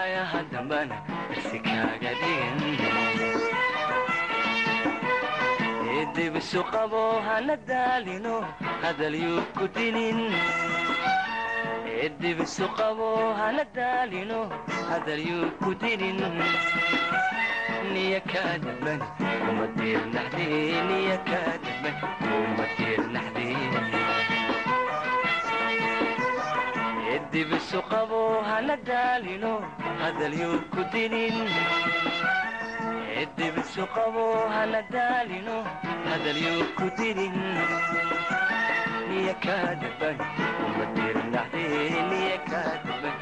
ayaha 0.00 0.40
dambana 0.52 0.96
darsi 1.28 1.58
kaaga 1.66 2.12
dhigan 2.20 2.60
eedibisu 5.96 6.60
qabo 6.72 7.02
hana 7.28 7.56
daalino 7.70 8.34
hadal 8.82 9.14
yuu 9.24 9.42
ku 9.58 9.64
dinin 9.76 10.20
eedibisu 12.00 12.64
qabo 12.80 13.08
hana 13.40 13.64
daalino 13.76 14.40
hadal 14.90 15.20
yuu 15.30 15.50
ku 15.60 15.70
dinin 15.84 16.20
niya 17.92 18.20
kaadaban 18.32 19.00
kuma 19.44 19.66
diirnaxde 19.76 20.46
niya 20.88 21.16
kaadaban 21.28 21.96
eedibisu 27.32 27.80
qabo 27.90 28.20
hana 28.42 28.76
daalino 28.88 29.52
hadal 30.02 30.34
yuu 30.40 30.58
ku 30.72 30.80
dinin. 30.92 31.36
Eedibisu 33.18 33.82
qabo 33.94 34.24
hana 34.54 34.80
daalino 34.94 35.56
hadal 36.10 36.38
yuu 36.46 36.64
ku 36.78 36.86
dinin. 36.98 37.34
Niya 39.08 39.34
kaadaban 39.44 40.16
kuma 40.58 40.84
diirnaxde 40.94 41.64
niya 42.10 42.36
kaadaban 42.50 43.16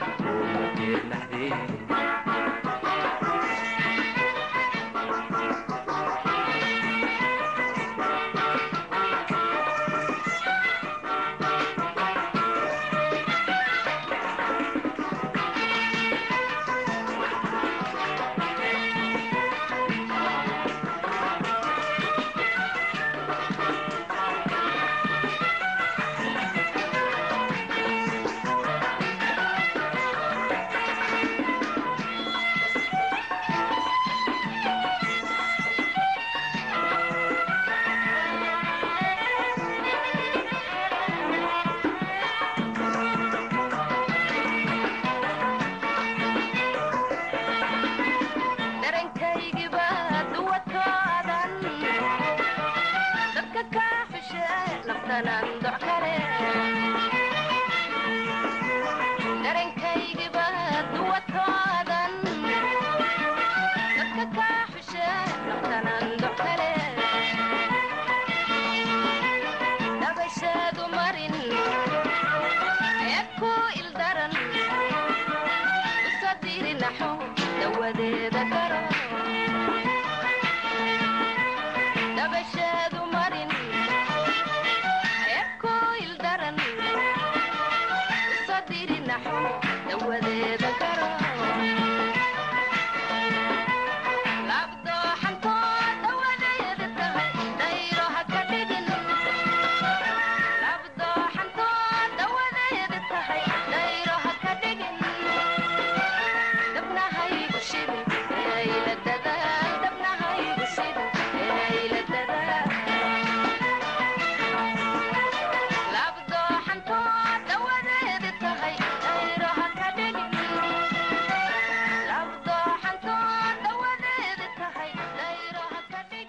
diirnaxde 65.68 66.57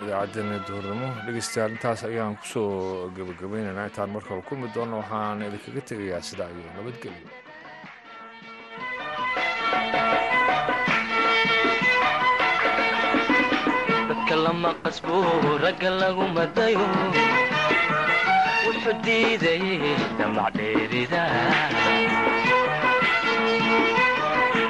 idaacaddeena 0.09 0.57
duhurnimo 0.67 1.07
dhegeystayaal 1.25 1.73
intaas 1.75 2.01
ayaan 2.09 2.33
ku 2.39 2.45
soo 2.53 2.69
gebagabaynaynaa 3.17 3.89
intaan 3.89 4.09
mar 4.15 4.23
kale 4.27 4.41
kulmi 4.49 4.67
doonno 4.75 4.95
waxaan 5.01 5.45
idinkaga 5.47 5.81
tegayaa 5.89 6.27
sidaa 6.29 6.49
iyo 6.55 6.69
nabadgelyo 6.77 7.27
lama 14.45 14.71
qasbo 14.83 15.15
ragga 15.63 15.89
lagu 16.01 16.25
madayo 16.35 16.85
wuxuu 18.65 18.93
diidayay 19.03 19.97
damac 20.17 20.53
dheerida. 20.57 21.23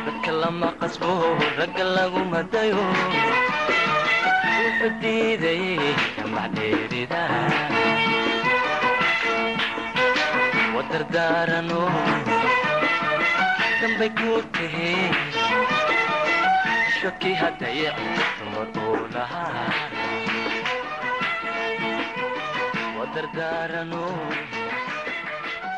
Dadka 0.05 0.31
lama 0.41 0.69
qasbo 0.81 1.11
ragga 1.59 1.85
lagu 1.97 2.21
madayo 2.33 2.81
wadardaarano 10.75 11.81
dambay 13.79 14.11
ku 14.19 14.31
tahee 14.55 15.07
shaki 16.99 17.31
haddaye 17.41 17.87
dumar 18.37 18.67
uu 18.85 18.99
lahaa 19.15 19.67